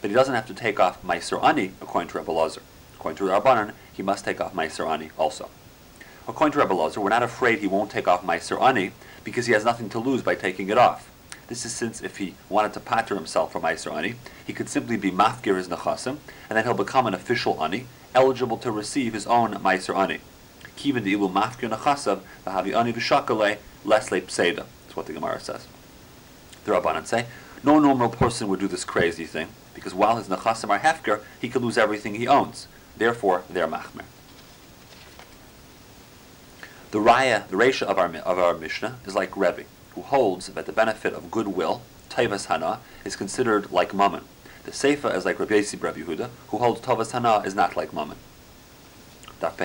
But 0.00 0.10
he 0.10 0.16
doesn't 0.16 0.34
have 0.34 0.46
to 0.46 0.54
take 0.54 0.78
off 0.78 1.02
Meiser 1.02 1.42
Ani, 1.42 1.72
according 1.80 2.10
to 2.10 2.18
Rebbe 2.18 2.30
Lazar. 2.30 2.62
According 2.98 3.18
to 3.18 3.32
Rabbanan, 3.32 3.74
he 3.92 4.02
must 4.02 4.24
take 4.24 4.40
off 4.40 4.54
Meiser 4.54 4.90
Ani 4.90 5.10
also. 5.16 5.48
According 6.26 6.52
to 6.54 6.58
Rebbe 6.58 6.72
Lazar, 6.74 7.00
we're 7.00 7.10
not 7.10 7.22
afraid 7.22 7.60
he 7.60 7.68
won't 7.68 7.92
take 7.92 8.08
off 8.08 8.24
Meiser 8.24 8.60
Ani 8.60 8.90
because 9.22 9.46
he 9.46 9.52
has 9.52 9.64
nothing 9.64 9.88
to 9.90 10.00
lose 10.00 10.20
by 10.20 10.34
taking 10.34 10.68
it 10.68 10.76
off. 10.76 11.08
This 11.46 11.64
is 11.64 11.72
since 11.72 12.02
if 12.02 12.16
he 12.16 12.34
wanted 12.48 12.72
to 12.72 12.80
pater 12.80 13.14
himself 13.14 13.52
from 13.52 13.62
Meiser 13.62 13.94
Ani, 13.94 14.16
he 14.44 14.52
could 14.52 14.68
simply 14.68 14.96
be 14.96 15.12
mafgir 15.12 15.56
his 15.56 15.68
nechasim, 15.68 16.18
and 16.50 16.56
then 16.56 16.64
he'll 16.64 16.74
become 16.74 17.06
an 17.06 17.14
official 17.14 17.62
Ani, 17.62 17.86
eligible 18.16 18.58
to 18.58 18.72
receive 18.72 19.14
his 19.14 19.28
own 19.28 19.54
Meiser 19.54 19.96
Ani. 19.96 20.18
Kivin 20.76 21.04
de 21.04 21.12
ilu 21.12 21.28
mafgir 21.28 21.70
nechasav, 21.70 22.22
v'havi 22.44 22.76
Ani 22.76 22.92
v'shakale, 22.92 23.58
lesle 23.84 24.22
pseida. 24.22 24.66
That's 24.84 24.96
what 24.96 25.06
the 25.06 25.12
Gemara 25.12 25.38
says. 25.38 25.68
The 26.64 26.72
Rabbanan 26.72 27.06
say, 27.06 27.26
no 27.62 27.78
normal 27.78 28.08
person 28.08 28.48
would 28.48 28.58
do 28.58 28.66
this 28.66 28.84
crazy 28.84 29.24
thing, 29.24 29.48
because 29.72 29.94
while 29.94 30.16
his 30.16 30.26
nechasim 30.26 30.68
are 30.68 30.80
hefker, 30.80 31.20
he 31.40 31.48
could 31.48 31.62
lose 31.62 31.78
everything 31.78 32.16
he 32.16 32.26
owns. 32.26 32.66
Therefore, 32.98 33.44
they're 33.48 33.68
machmer. 33.68 34.04
The 36.90 36.98
raya, 36.98 37.48
the 37.48 37.56
resha 37.56 37.82
of 37.82 37.98
our, 37.98 38.14
of 38.16 38.38
our 38.38 38.54
Mishnah 38.54 38.98
is 39.06 39.14
like 39.14 39.36
Rebbe 39.36 39.64
who 39.98 40.04
holds 40.04 40.46
that 40.46 40.64
the 40.64 40.72
benefit 40.72 41.12
of 41.12 41.28
goodwill, 41.28 41.82
Taivas 42.08 42.46
Hana, 42.46 42.78
is 43.04 43.16
considered 43.16 43.72
like 43.72 43.92
Mammon. 43.92 44.22
The 44.62 44.70
Seifa 44.70 45.12
is 45.12 45.24
like 45.24 45.40
Rabbi 45.40 45.54
Yossi 45.54 45.82
Rabbi 45.82 46.02
Yehuda, 46.02 46.30
who 46.48 46.58
holds 46.58 46.80
Tavas 46.80 47.10
Hana 47.10 47.40
is 47.44 47.56
not 47.56 47.76
like 47.76 47.92
Mammon. 47.92 48.16
Daf 49.40 49.56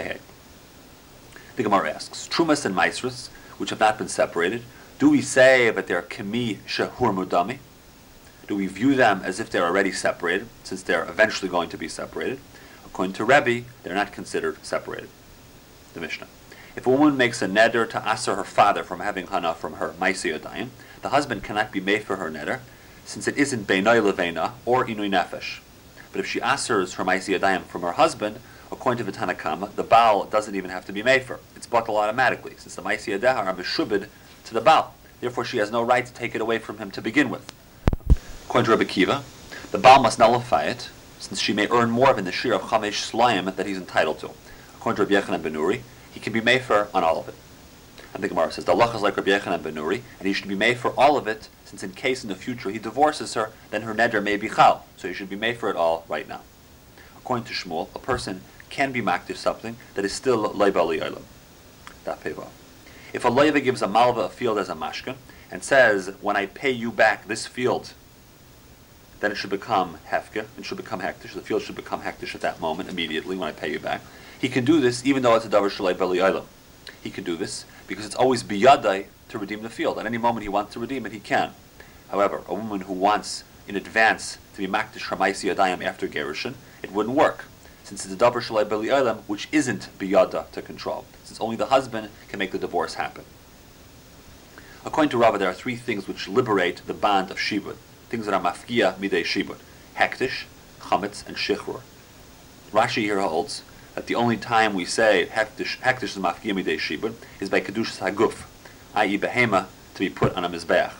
The 1.56 1.64
Gemara 1.64 1.92
asks, 1.92 2.28
Trumas 2.28 2.66
and 2.66 2.76
Maisrus, 2.76 3.28
which 3.60 3.70
have 3.70 3.80
not 3.80 4.00
been 4.00 4.08
separated, 4.08 4.64
do 4.98 5.12
we 5.12 5.22
say 5.22 5.70
that 5.70 5.86
they're 5.86 6.02
Kemi 6.02 6.58
Shahur 6.68 7.14
Mudami? 7.14 7.60
Do 8.48 8.56
we 8.56 8.66
view 8.66 8.96
them 8.96 9.22
as 9.24 9.40
if 9.40 9.52
they're 9.52 9.66
already 9.66 9.92
separated, 9.92 10.48
since 10.64 10.82
they're 10.82 11.08
eventually 11.08 11.50
going 11.50 11.70
to 11.70 11.78
be 11.78 11.88
separated? 11.88 12.40
According 12.94 13.14
to 13.14 13.26
Rebbe, 13.26 13.66
they're 13.82 13.96
not 13.96 14.12
considered 14.12 14.64
separated. 14.64 15.10
The 15.96 16.00
Mishnah. 16.00 16.28
If 16.76 16.86
a 16.86 16.92
woman 16.92 17.18
makes 17.18 17.42
a 17.42 17.48
neder 17.48 17.90
to 17.90 18.04
aser 18.08 18.36
her 18.36 18.44
father 18.44 18.84
from 18.84 19.00
having 19.00 19.26
hana 19.26 19.56
from 19.56 19.74
her 19.74 19.96
maisi 20.00 20.70
the 21.02 21.10
husband 21.10 21.44
cannot 21.44 21.72
be 21.72 21.80
made 21.80 22.04
for 22.04 22.18
her 22.18 22.30
neder, 22.30 22.60
since 23.04 23.28
it 23.28 23.36
isn't 23.36 23.66
beinay 23.66 24.00
levena 24.00 24.52
or 24.64 24.86
inui 24.86 25.10
nefesh. 25.10 25.58
But 26.12 26.20
if 26.20 26.28
she 26.28 26.40
asers 26.40 26.94
her 26.94 27.04
maisi 27.04 27.64
from 27.64 27.82
her 27.82 27.94
husband, 27.94 28.38
according 28.72 29.04
to 29.04 29.12
the 29.12 29.18
Tanakama, 29.18 29.74
the 29.74 29.82
Baal 29.82 30.26
doesn't 30.26 30.54
even 30.54 30.70
have 30.70 30.86
to 30.86 30.94
be 30.94 31.02
made 31.02 31.24
for. 31.24 31.40
It's 31.56 31.66
bottled 31.66 31.98
automatically, 31.98 32.54
since 32.58 32.76
the 32.76 32.84
maisi 32.84 33.16
are 33.16 33.56
meshubid 33.56 34.08
to 34.44 34.54
the 34.54 34.62
Baal. 34.62 34.94
Therefore, 35.20 35.46
she 35.46 35.58
has 35.58 35.72
no 35.72 35.82
right 35.82 36.06
to 36.06 36.14
take 36.14 36.36
it 36.36 36.42
away 36.42 36.60
from 36.60 36.78
him 36.78 36.92
to 36.92 37.02
begin 37.02 37.32
with. 37.32 37.52
According 38.46 38.66
to 38.66 38.72
Rabbi 38.78 38.84
Kiva, 38.84 39.24
the 39.72 39.80
Baal 39.80 40.00
must 40.00 40.20
nullify 40.20 40.66
it, 40.66 40.90
since 41.24 41.40
she 41.40 41.54
may 41.54 41.70
earn 41.70 41.90
more 41.90 42.14
than 42.14 42.26
the 42.26 42.34
shir 42.34 42.52
of 42.52 42.64
chamesh 42.64 43.10
slayim 43.10 43.56
that 43.56 43.66
he's 43.66 43.78
entitled 43.78 44.20
to. 44.20 44.30
According 44.76 44.98
to 44.98 45.16
Rabbi 45.16 45.26
Yochanan 45.26 45.42
Benuri, 45.42 45.82
he 46.12 46.20
can 46.20 46.34
be 46.34 46.42
mefer 46.42 46.94
on 46.94 47.02
all 47.02 47.18
of 47.18 47.30
it. 47.30 47.36
And 48.14 48.22
the 48.22 48.28
Gemara 48.28 48.52
says, 48.52 48.66
the 48.66 48.74
Allah 48.74 48.94
is 48.94 49.02
like 49.02 49.16
Rabbi 49.16 49.32
Yochanan 49.32 49.62
Benuri, 49.62 50.02
and 50.20 50.28
he 50.28 50.34
should 50.34 50.50
be 50.50 50.56
made 50.56 50.78
for 50.78 50.92
all 51.00 51.16
of 51.16 51.26
it, 51.26 51.48
since 51.64 51.82
in 51.82 51.94
case 51.94 52.24
in 52.24 52.30
the 52.30 52.36
future 52.36 52.70
he 52.70 52.78
divorces 52.78 53.36
her, 53.36 53.52
then 53.72 53.84
her 53.84 53.96
neder 53.96 54.22
may 54.22 54.36
be 54.36 54.50
chal. 54.50 54.86
So 54.98 55.08
he 55.08 55.14
should 55.14 55.30
be 55.30 55.38
made 55.38 55.58
for 55.58 55.70
it 55.70 55.78
all 55.78 56.04
right 56.10 56.28
now. 56.28 56.42
According 57.18 57.46
to 57.46 57.54
Shmuel, 57.54 57.88
a 57.96 58.00
person 58.00 58.42
can 58.70 58.92
be 58.92 59.02
makdish 59.02 59.38
something 59.38 59.78
that 59.94 60.04
is 60.04 60.12
still 60.12 60.50
leibali 60.50 61.02
olam. 61.02 61.22
If 63.14 63.24
a 63.24 63.30
loiva 63.30 63.64
gives 63.64 63.82
a 63.82 63.88
malva 63.88 64.22
a 64.22 64.30
field 64.30 64.58
as 64.58 64.68
a 64.68 64.76
mashka, 64.76 65.16
and 65.50 65.64
says, 65.64 66.12
when 66.20 66.36
I 66.36 66.48
pay 66.48 66.72
you 66.72 66.92
back 66.92 67.28
this 67.28 67.46
field, 67.48 67.94
then 69.24 69.32
it 69.32 69.36
should 69.36 69.50
become 69.50 69.98
hefka, 70.10 70.46
it 70.58 70.66
should 70.66 70.76
become 70.76 71.00
hektish, 71.00 71.34
the 71.34 71.42
field 71.42 71.62
should 71.62 71.78
become 71.78 72.02
hektish 72.02 72.36
at 72.36 72.42
that 72.42 72.60
moment, 72.60 72.90
immediately, 72.90 73.38
when 73.38 73.48
I 73.48 73.54
pay 73.54 73.72
you 73.72 73.80
back. 73.80 74.02
He 74.38 74.50
can 74.50 74.66
do 74.66 74.82
this 74.82 75.06
even 75.06 75.24
though 75.24 75.34
it's 75.36 75.46
a 75.46 75.50
davar 75.50 75.72
shalei 75.72 75.98
beli 75.98 76.18
olam. 76.18 76.44
He 77.02 77.10
can 77.10 77.24
do 77.24 77.38
this 77.38 77.64
because 77.88 78.06
it's 78.06 78.16
always 78.16 78.44
biyadai 78.44 79.06
to 79.30 79.38
redeem 79.38 79.64
the 79.64 79.70
field. 79.70 79.98
At 79.98 80.06
any 80.06 80.18
moment 80.18 80.44
he 80.44 80.50
wants 80.50 80.74
to 80.74 80.80
redeem 80.82 81.06
it, 81.06 81.14
he 81.14 81.22
can. 81.22 81.52
However, 82.10 82.42
a 82.50 82.54
woman 82.54 82.82
who 82.82 82.92
wants 82.92 83.46
in 83.66 83.78
advance 83.78 84.40
to 84.56 84.58
be 84.58 84.68
makdish 84.68 85.04
ramaisi 85.04 85.56
yadayim 85.56 85.82
after 85.86 86.06
gerushin, 86.06 86.56
it 86.82 86.92
wouldn't 86.92 87.16
work 87.16 87.46
since 87.86 88.04
it's 88.04 88.14
a 88.14 88.18
davar 88.18 88.42
shalei 88.42 88.68
beli 88.68 88.88
olam, 88.88 89.20
which 89.28 89.48
isn't 89.54 89.88
biyada 89.98 90.52
to 90.52 90.62
control. 90.62 91.06
Since 91.24 91.40
only 91.40 91.56
the 91.56 91.68
husband 91.68 92.10
can 92.28 92.40
make 92.40 92.52
the 92.52 92.60
divorce 92.60 92.96
happen. 92.96 93.24
According 94.86 95.12
to 95.12 95.18
Rava, 95.18 95.38
there 95.38 95.50
are 95.50 95.54
three 95.54 95.78
things 95.78 96.10
which 96.10 96.28
liberate 96.28 96.82
the 96.88 96.94
bond 96.94 97.32
of 97.32 97.38
shibud, 97.38 97.78
things 98.14 98.28
that 98.28 98.36
are 98.36 98.54
mafkia 98.54 98.96
midei 99.00 99.24
shibud: 99.24 99.58
hektish, 99.96 100.44
chametz, 100.82 101.26
and 101.26 101.36
shichrur. 101.36 101.82
Rashi 102.72 103.02
here 103.02 103.20
holds 103.20 103.64
that 103.96 104.06
the 104.06 104.14
only 104.14 104.38
time 104.38 104.76
we 104.76 104.86
say 104.86 105.28
hektish 105.32 105.80
hektish 105.80 106.16
mafkia 106.20 106.54
midei 106.54 106.78
shibud 106.78 107.16
is 107.40 107.50
by 107.50 107.60
kedushas 107.60 107.98
haguf, 107.98 108.44
i.e. 108.94 109.18
behema 109.18 109.66
to 109.96 110.00
be 110.02 110.12
put 110.12 110.32
on 110.36 110.44
a 110.44 110.50
mizbeach. 110.50 110.94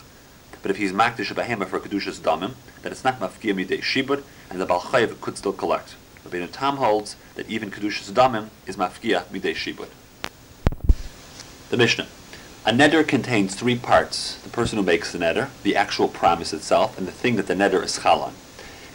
But 0.60 0.72
if 0.72 0.76
he's 0.78 0.92
makdish 0.92 1.30
a 1.30 1.34
behema 1.34 1.68
for 1.68 1.78
kedushas 1.78 2.18
damim, 2.18 2.54
then 2.82 2.90
it's 2.90 3.04
not 3.04 3.20
mafkia 3.20 3.54
midei 3.54 3.80
shibud, 3.80 4.24
and 4.50 4.60
the 4.60 4.66
balchayev 4.66 5.20
could 5.20 5.38
still 5.38 5.52
collect. 5.52 5.94
Rabbeinu 6.26 6.50
Tam 6.50 6.78
holds 6.78 7.14
that 7.36 7.48
even 7.48 7.70
kedushas 7.70 8.10
damim 8.10 8.48
is 8.66 8.76
mafkia 8.76 9.22
midei 9.26 9.54
shibud. 9.54 9.90
The 11.70 11.76
Mishnah. 11.76 12.08
A 12.66 12.72
neder 12.72 13.06
contains 13.06 13.54
three 13.54 13.76
parts: 13.76 14.36
the 14.36 14.48
person 14.48 14.78
who 14.78 14.84
makes 14.84 15.12
the 15.12 15.18
neder, 15.18 15.50
the 15.62 15.76
actual 15.76 16.08
promise 16.08 16.52
itself, 16.52 16.96
and 16.96 17.06
the 17.06 17.12
thing 17.12 17.36
that 17.36 17.46
the 17.46 17.54
neder 17.54 17.82
is 17.82 17.98
chalan 17.98 18.32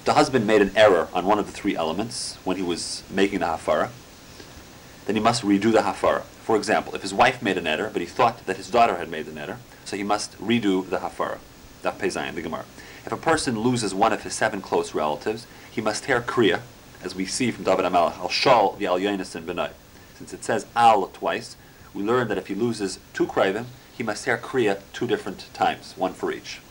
the 0.10 0.16
husband 0.16 0.48
made 0.48 0.60
an 0.60 0.72
error 0.76 1.08
on 1.14 1.24
one 1.26 1.38
of 1.38 1.46
the 1.46 1.52
three 1.52 1.76
elements 1.76 2.40
when 2.44 2.58
he 2.58 2.64
was 2.64 3.04
making 3.12 3.40
the 3.40 3.46
hafara, 3.46 3.90
then 5.06 5.16
he 5.16 5.22
must 5.22 5.44
redo 5.44 5.72
the 5.72 5.84
hafara. 5.84 6.24
For 6.42 6.56
example, 6.56 6.96
if 6.96 7.04
his 7.04 7.14
wife 7.14 7.44
made 7.44 7.60
a 7.60 7.62
neder, 7.62 7.94
but 7.94 8.02
he 8.02 8.08
thought 8.08 8.44
that 8.48 8.58
his 8.58 8.72
daughter 8.72 8.96
had 8.96 9.10
made 9.10 9.28
the 9.28 9.32
neder, 9.32 9.58
so 9.86 9.96
he 9.96 10.02
must 10.02 10.36
redo 10.40 10.90
the 10.90 10.98
hafara. 10.98 11.38
Daf 11.84 11.98
Pezayin, 11.98 12.34
the 12.34 12.42
Gemara. 12.42 12.66
If 13.06 13.12
a 13.12 13.18
person 13.18 13.60
loses 13.60 13.94
one 13.94 14.12
of 14.12 14.24
his 14.24 14.34
seven 14.34 14.62
close 14.62 14.96
relatives, 14.96 15.46
he 15.70 15.80
must 15.80 16.06
tear 16.06 16.22
kriya, 16.22 16.62
as 17.04 17.14
we 17.14 17.28
see 17.28 17.52
from 17.52 17.64
David 17.64 17.86
Amelech, 17.86 18.18
al 18.18 18.30
shal 18.30 18.72
the 18.80 18.88
al 18.88 19.00
yonis 19.00 19.36
and 19.36 19.48
benai. 19.48 19.72
Since 20.18 20.34
it 20.34 20.44
says 20.44 20.66
al 20.76 21.06
twice, 21.08 21.56
we 21.94 22.04
learn 22.04 22.28
that 22.28 22.38
if 22.38 22.48
he 22.48 22.56
loses 22.56 23.00
two 23.14 23.26
krivim, 23.26 23.66
he 23.96 24.04
must 24.04 24.26
tear 24.26 24.38
kriya 24.38 24.80
two 24.94 25.08
different 25.08 25.54
times, 25.54 25.94
one 25.98 26.14
for 26.14 26.32
each. 26.32 26.62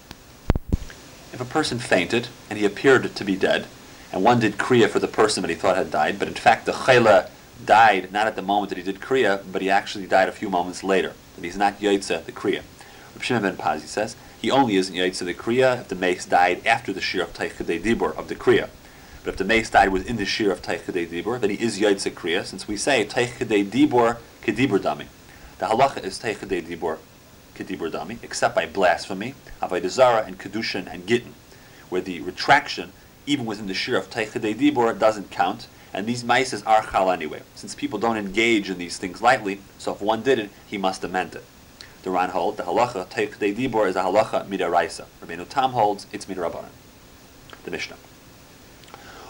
If 1.33 1.41
a 1.41 1.45
person 1.45 1.79
fainted 1.79 2.29
and 2.49 2.59
he 2.59 2.65
appeared 2.65 3.15
to 3.15 3.25
be 3.25 3.37
dead, 3.37 3.67
and 4.13 4.25
one 4.25 4.41
did 4.41 4.57
kriya 4.57 4.89
for 4.89 4.99
the 4.99 5.09
person 5.09 5.43
that 5.43 5.51
he 5.51 5.55
thought 5.55 5.77
had 5.77 5.91
died, 5.91 6.19
but 6.19 6.29
in 6.29 6.35
fact 6.35 6.65
the 6.65 6.73
chayla 6.73 7.29
died 7.65 8.13
not 8.13 8.27
at 8.27 8.37
the 8.37 8.43
moment 8.43 8.71
that 8.71 8.79
he 8.79 8.85
did 8.85 9.01
kriya, 9.01 9.43
but 9.51 9.63
he 9.63 9.69
actually 9.69 10.07
died 10.07 10.29
a 10.29 10.33
few 10.33 10.49
moments 10.49 10.83
later. 10.83 11.13
And 11.37 11.45
he's 11.45 11.57
not 11.57 11.81
yaitza 11.81 12.25
the 12.25 12.33
kriya. 12.33 12.63
Reb 13.15 13.23
Shimon 13.23 13.43
ben 13.43 13.57
Pazi 13.57 13.87
says 13.87 14.17
he 14.41 14.51
only 14.51 14.77
isn't 14.77 14.95
yaitza 14.95 15.25
the 15.25 15.35
kriya 15.35 15.81
if 15.81 15.89
the 15.89 15.95
meis 15.95 16.25
died 16.25 16.65
after 16.67 16.93
the 16.93 17.01
shir 17.01 17.23
of 17.23 17.35
teichadei 17.35 17.83
dibur 17.83 18.17
of 18.17 18.29
the 18.29 18.35
kriya. 18.35 18.69
But 19.25 19.33
if 19.33 19.37
the 19.37 19.45
meis 19.45 19.69
died 19.69 19.91
within 19.91 20.17
the 20.17 20.25
shir 20.25 20.51
of 20.51 20.63
teichadei 20.63 21.09
dibur, 21.09 21.41
then 21.41 21.51
he 21.51 21.63
is 21.63 21.79
yaitza 21.79 22.13
kriya, 22.13 22.45
since 22.45 22.67
we 22.67 22.77
say 22.77 23.05
teichadei 23.05 23.69
dibur 23.69 24.19
kedibur 24.43 24.79
dami. 24.79 25.07
The 25.59 25.67
halacha 25.67 26.05
is 26.05 26.19
teichadei 26.19 26.63
dibor 26.65 26.99
kedibur 27.55 27.91
dami, 27.91 28.19
except 28.23 28.55
by 28.55 28.67
blasphemy, 28.67 29.35
avodah 29.61 29.89
zara, 29.89 30.25
and 30.25 30.39
kedushin 30.39 30.87
and 30.93 31.07
gittin, 31.07 31.35
where 31.89 32.01
the 32.01 32.21
retraction, 32.21 32.93
even 33.27 33.47
within 33.47 33.67
the 33.67 33.75
shir 33.75 33.97
of 33.97 34.11
teichadei 34.11 34.55
dibor, 34.55 34.97
doesn't 34.99 35.31
count, 35.31 35.67
and 35.93 36.07
these 36.07 36.23
maises 36.23 36.63
are 36.63 36.83
chal 36.83 37.11
anyway. 37.11 37.43
Since 37.55 37.75
people 37.75 37.99
don't 37.99 38.17
engage 38.17 38.71
in 38.71 38.79
these 38.79 38.99
things 38.99 39.23
lightly, 39.23 39.61
so 39.79 39.93
if 39.93 40.01
one 40.01 40.23
did 40.23 40.39
it, 40.39 40.51
he 40.67 40.79
must 40.79 41.03
amend 41.03 41.35
it. 41.35 41.45
The 42.03 42.11
Ran 42.11 42.31
hold 42.31 42.57
the 42.57 42.63
halacha 42.63 43.07
teichadei 43.09 43.57
dibor 43.57 43.89
is 43.89 43.97
a 43.97 44.03
halacha 44.03 44.47
midaraisa. 44.47 45.07
Rabbeinu 45.25 45.49
Tam 45.49 45.73
holds 45.73 46.07
it's 46.13 46.27
midarabanan. 46.27 46.71
The 47.65 47.71
Mishnah. 47.71 47.97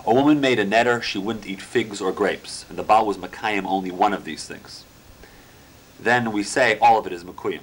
A 0.07 0.14
woman 0.14 0.40
made 0.40 0.59
a 0.59 0.66
neder 0.66 1.03
she 1.03 1.18
wouldn't 1.18 1.47
eat 1.47 1.61
figs 1.61 2.01
or 2.01 2.12
grapes, 2.12 2.64
and 2.68 2.79
the 2.79 2.83
Baal 2.83 3.07
was 3.07 3.18
Makayim 3.18 3.66
only 3.66 3.90
one 3.90 4.12
of 4.12 4.25
these 4.25 4.47
things. 4.47 4.85
Then 6.00 6.32
we 6.32 6.42
say 6.42 6.78
all 6.78 6.98
of 6.98 7.06
it 7.06 7.12
is 7.12 7.24
Makuyim. 7.24 7.61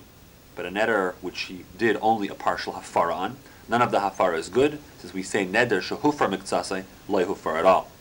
But 0.56 0.66
a 0.66 0.70
neder 0.70 1.14
which 1.22 1.42
he 1.42 1.66
did 1.78 1.98
only 2.02 2.28
a 2.28 2.36
partial 2.36 2.74
hafara 2.74 3.16
on, 3.16 3.38
none 3.68 3.82
of 3.82 3.92
the 3.92 4.00
hafara 4.00 4.38
is 4.38 4.50
good, 4.50 4.80
since 5.00 5.14
we 5.14 5.24
say 5.24 5.46
neder 5.46 5.82
shehufar 5.82 6.30
miktsasai, 6.34 6.84
loy 7.08 7.26
hufar 7.26 7.58
at 7.58 7.66
all. 7.66 7.92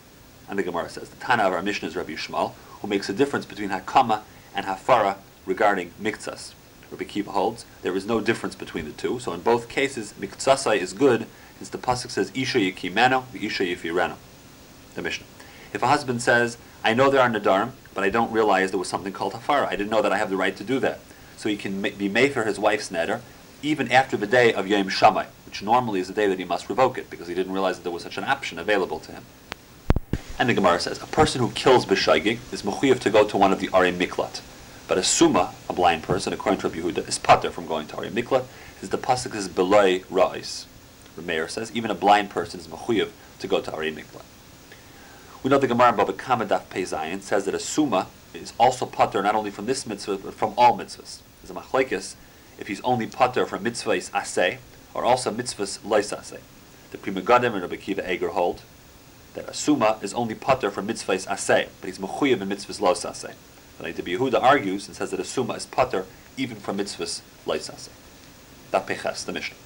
And 0.49 0.59
the 0.59 0.63
Gemara 0.63 0.89
says, 0.89 1.09
the 1.09 1.17
Tana 1.17 1.45
of 1.45 1.53
our 1.53 1.63
Mishnah 1.63 1.89
is 1.89 1.97
Rabbi 1.97 2.13
Yishmael, 2.13 2.53
who 2.81 2.89
makes 2.89 3.09
a 3.09 3.13
difference 3.13 3.47
between 3.47 3.71
hakama 3.71 4.21
and 4.55 4.67
hafara 4.67 5.17
regarding 5.47 5.91
miktsas. 6.01 6.55
Rabbi 6.91 7.05
Kiva 7.05 7.33
holds 7.33 7.65
there 7.83 7.97
is 7.97 8.07
no 8.07 8.21
difference 8.21 8.55
between 8.55 8.85
the 8.85 8.93
two, 8.93 9.19
so 9.19 9.33
in 9.33 9.41
both 9.41 9.69
cases 9.69 10.15
miktsasai 10.21 10.79
is 10.79 10.93
good, 10.93 11.27
since 11.59 11.69
the 11.69 11.79
pasuk 11.79 12.11
says 12.11 12.31
isha 12.35 12.59
yikimeno, 12.59 13.25
isha 13.35 13.65
yifireno 13.65 14.17
the 14.95 15.03
Mishnah. 15.03 15.27
If 15.73 15.83
a 15.83 15.89
husband 15.89 16.23
says, 16.23 16.57
I 16.85 16.95
know 16.95 17.11
there 17.11 17.21
are 17.21 17.29
nadarim, 17.29 17.73
but 17.95 18.05
I 18.05 18.11
don't 18.11 18.33
realize 18.33 18.71
there 18.71 18.79
was 18.79 18.89
something 18.89 19.13
called 19.13 19.33
hafara. 19.33 19.67
I 19.67 19.77
didn't 19.77 19.91
know 19.91 20.03
that 20.03 20.13
I 20.13 20.19
have 20.19 20.31
the 20.31 20.37
right 20.37 20.57
to 20.57 20.65
do 20.65 20.79
that. 20.81 21.01
So 21.37 21.49
he 21.49 21.57
can 21.57 21.81
be 21.81 22.09
made 22.09 22.33
for 22.33 22.45
his 22.45 22.59
wife's 22.59 22.91
neder, 22.91 23.21
even 23.63 23.91
after 23.91 24.17
the 24.17 24.27
day 24.27 24.53
of 24.53 24.67
Yom 24.67 24.89
Shammai, 24.89 25.27
which 25.47 25.63
normally 25.63 26.01
is 26.01 26.09
the 26.09 26.15
day 26.15 26.27
that 26.27 26.39
he 26.39 26.45
must 26.45 26.69
revoke 26.69 26.99
it, 26.99 27.11
because 27.11 27.29
he 27.29 27.35
didn't 27.35 27.53
realize 27.53 27.77
that 27.77 27.83
there 27.83 27.93
was 27.93 28.03
such 28.03 28.19
an 28.19 28.25
option 28.25 28.59
available 28.59 28.99
to 29.01 29.13
him. 29.13 29.25
And 30.39 30.49
the 30.49 30.55
Gemara 30.55 30.81
says, 30.81 31.01
a 31.03 31.07
person 31.07 31.41
who 31.41 31.51
kills 31.53 31.87
b'shaygig 31.87 32.39
is 32.53 32.63
mechuyev 32.63 32.99
to 33.01 33.11
go 33.11 33.27
to 33.27 33.37
one 33.37 33.53
of 33.53 33.61
the 33.61 33.69
Ari 33.71 33.93
Miklat. 33.93 34.41
But 34.89 34.99
a 34.99 35.03
suma, 35.03 35.55
a 35.69 35.73
blind 35.73 36.03
person, 36.03 36.33
according 36.33 36.61
to 36.61 36.69
Rabbi 36.69 36.81
Yehuda, 36.81 37.09
is 37.09 37.19
pater 37.19 37.51
from 37.51 37.67
going 37.67 37.87
to 37.89 37.97
Ari 37.97 38.11
Miklat, 38.11 38.45
is 38.83 38.91
the 38.91 38.99
pasuk 38.99 39.35
is 39.35 39.49
beloy 39.49 40.01
ra'is. 40.11 40.67
Meir 41.17 41.47
says, 41.49 41.71
even 41.75 41.91
a 41.91 41.95
blind 41.95 42.31
person 42.31 42.59
is 42.59 42.67
mechuyev 42.67 43.11
to 43.39 43.47
go 43.47 43.61
to 43.61 43.73
Ari 43.73 43.93
Miklat. 43.93 44.25
We 45.45 45.51
know 45.51 45.59
the 45.59 45.67
Gemara 45.67 45.91
in 45.91 45.97
Baba 45.97 46.15
Kama 46.15 46.47
Daf 46.47 46.71
Pei 46.71 46.87
says 46.87 47.45
that 47.45 47.55
a 47.55 47.59
suma 47.59 48.07
is 48.33 48.55
also 48.59 48.87
putter 48.87 49.23
not 49.23 49.35
only 49.35 49.51
from 49.51 49.67
this 49.67 49.87
mitzvah 49.87 50.17
but 50.17 50.33
from 50.33 50.55
all 50.57 50.79
mitzvahs. 50.79 51.19
There's 51.43 51.51
a 51.51 51.53
machlekes 51.53 52.15
if 52.59 52.69
he's 52.69 52.81
only 52.81 53.07
putter 53.07 53.45
from 53.45 53.63
mitzvahs 53.63 54.11
aseh 54.13 54.57
or 54.95 55.05
also 55.05 55.31
mitzvahs 55.31 55.85
lois 55.85 56.13
aseh. 56.13 56.39
The 56.93 56.97
Pri 56.97 57.13
Megadim 57.13 57.53
and 57.53 57.61
Rabbi 57.61 57.77
Kiva 57.77 58.11
Eger 58.11 58.29
hold 58.29 58.63
that 59.35 59.47
a 59.47 59.53
suma 59.53 59.99
is 60.01 60.15
only 60.15 60.35
putter 60.35 60.71
from 60.71 60.89
mitzvahs 60.89 61.27
aseh, 61.27 61.69
but 61.79 61.89
he's 61.89 61.99
mechuyev 61.99 62.41
in 62.41 62.49
mitzvahs 62.49 62.81
lois 62.81 63.05
aseh. 63.05 63.35
But 63.77 63.99
Rabbi 63.99 64.13
Yehuda 64.13 64.43
argues 64.43 64.87
and 64.87 64.97
says 64.97 65.11
that 65.11 65.21
a 65.21 65.25
suma 65.25 65.53
is 65.53 65.67
putter 65.67 66.07
even 66.39 66.57
from 66.57 66.79
mitzvahs 66.79 67.21
lois 67.45 67.69
aseh. 67.69 67.91
Daf 68.73 68.87
Peches, 68.87 69.27
the 69.27 69.33
Mishnah. 69.33 69.57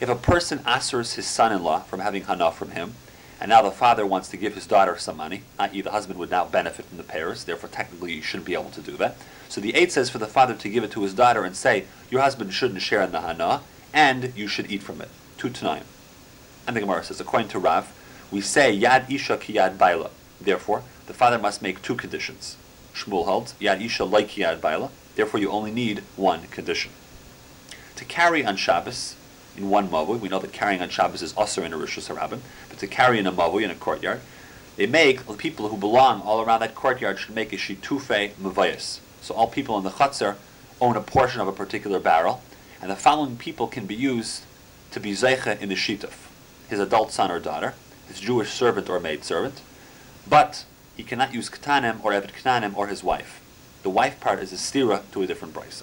If 0.00 0.08
a 0.08 0.14
person 0.14 0.60
asers 0.60 1.16
his 1.16 1.26
son-in-law 1.26 1.80
from 1.80 1.98
having 1.98 2.22
hana 2.22 2.52
from 2.52 2.70
him, 2.70 2.94
and 3.40 3.48
now 3.48 3.62
the 3.62 3.70
father 3.70 4.04
wants 4.04 4.28
to 4.28 4.36
give 4.36 4.54
his 4.54 4.66
daughter 4.66 4.98
some 4.98 5.16
money, 5.16 5.42
i.e., 5.58 5.80
the 5.80 5.92
husband 5.92 6.18
would 6.18 6.30
now 6.30 6.44
benefit 6.44 6.86
from 6.86 6.96
the 6.96 7.04
payers, 7.04 7.44
therefore, 7.44 7.68
technically, 7.68 8.14
you 8.14 8.22
shouldn't 8.22 8.46
be 8.46 8.54
able 8.54 8.70
to 8.70 8.80
do 8.80 8.96
that. 8.96 9.16
So 9.48 9.60
the 9.60 9.74
eight 9.74 9.92
says 9.92 10.10
for 10.10 10.18
the 10.18 10.26
father 10.26 10.54
to 10.54 10.68
give 10.68 10.84
it 10.84 10.90
to 10.92 11.02
his 11.02 11.14
daughter 11.14 11.44
and 11.44 11.56
say, 11.56 11.84
Your 12.10 12.20
husband 12.20 12.52
shouldn't 12.52 12.82
share 12.82 13.02
in 13.02 13.12
the 13.12 13.20
hana, 13.20 13.62
and 13.94 14.32
you 14.36 14.48
should 14.48 14.70
eat 14.70 14.82
from 14.82 15.00
it. 15.00 15.08
Two 15.36 15.50
to 15.50 15.64
nine. 15.64 15.84
And 16.66 16.76
the 16.76 16.80
Gemara 16.80 17.04
says, 17.04 17.20
according 17.20 17.48
to 17.50 17.58
Rav, 17.58 17.92
we 18.30 18.40
say 18.40 18.78
Yad 18.78 19.10
Isha 19.10 19.38
ki 19.38 19.54
Yad 19.54 19.78
Baila. 19.78 20.10
Therefore, 20.40 20.82
the 21.06 21.14
father 21.14 21.38
must 21.38 21.62
make 21.62 21.80
two 21.80 21.94
conditions. 21.94 22.56
Shmuel 22.94 23.24
holds 23.24 23.54
Yad 23.54 23.80
Isha 23.80 24.04
like 24.04 24.30
Yad 24.30 24.60
Baila. 24.60 24.90
Therefore, 25.14 25.40
you 25.40 25.50
only 25.50 25.70
need 25.70 26.02
one 26.16 26.42
condition. 26.48 26.92
To 27.96 28.04
carry 28.04 28.44
on 28.44 28.56
Shabbos, 28.56 29.16
in 29.58 29.68
one 29.68 29.88
mavui. 29.88 30.18
We 30.18 30.28
know 30.28 30.38
that 30.38 30.52
carrying 30.52 30.80
on 30.80 30.88
Shabbos 30.88 31.20
is 31.20 31.34
also 31.34 31.62
in 31.62 31.72
a 31.72 31.76
Rishus 31.76 32.08
Harabim, 32.08 32.40
but 32.68 32.78
to 32.78 32.86
carry 32.86 33.18
in 33.18 33.26
a 33.26 33.32
mavui 33.32 33.62
in 33.62 33.70
a 33.70 33.74
courtyard, 33.74 34.20
they 34.76 34.86
make 34.86 35.26
the 35.26 35.34
people 35.34 35.68
who 35.68 35.76
belong 35.76 36.22
all 36.22 36.40
around 36.40 36.60
that 36.60 36.74
courtyard 36.74 37.18
should 37.18 37.34
make 37.34 37.52
a 37.52 37.56
shitufe 37.56 38.30
mavayas. 38.34 39.00
So 39.20 39.34
all 39.34 39.48
people 39.48 39.76
in 39.76 39.84
the 39.84 39.90
chutzner 39.90 40.36
own 40.80 40.96
a 40.96 41.00
portion 41.00 41.40
of 41.40 41.48
a 41.48 41.52
particular 41.52 41.98
barrel, 41.98 42.40
and 42.80 42.90
the 42.90 42.96
following 42.96 43.36
people 43.36 43.66
can 43.66 43.86
be 43.86 43.96
used 43.96 44.44
to 44.92 45.00
be 45.00 45.12
zeicha 45.12 45.60
in 45.60 45.68
the 45.68 45.74
shituf: 45.74 46.14
his 46.68 46.78
adult 46.78 47.10
son 47.10 47.30
or 47.30 47.40
daughter, 47.40 47.74
his 48.06 48.20
Jewish 48.20 48.50
servant 48.50 48.88
or 48.88 49.00
maid 49.00 49.24
servant, 49.24 49.60
but 50.28 50.64
he 50.96 51.02
cannot 51.02 51.34
use 51.34 51.50
ketanim 51.50 52.02
or 52.04 52.12
evet 52.12 52.30
ketanim 52.32 52.76
or 52.76 52.86
his 52.86 53.02
wife. 53.02 53.40
The 53.82 53.90
wife 53.90 54.20
part 54.20 54.38
is 54.38 54.52
a 54.52 54.56
stira 54.56 55.02
to 55.12 55.22
a 55.22 55.26
different 55.26 55.54
brisa. 55.54 55.82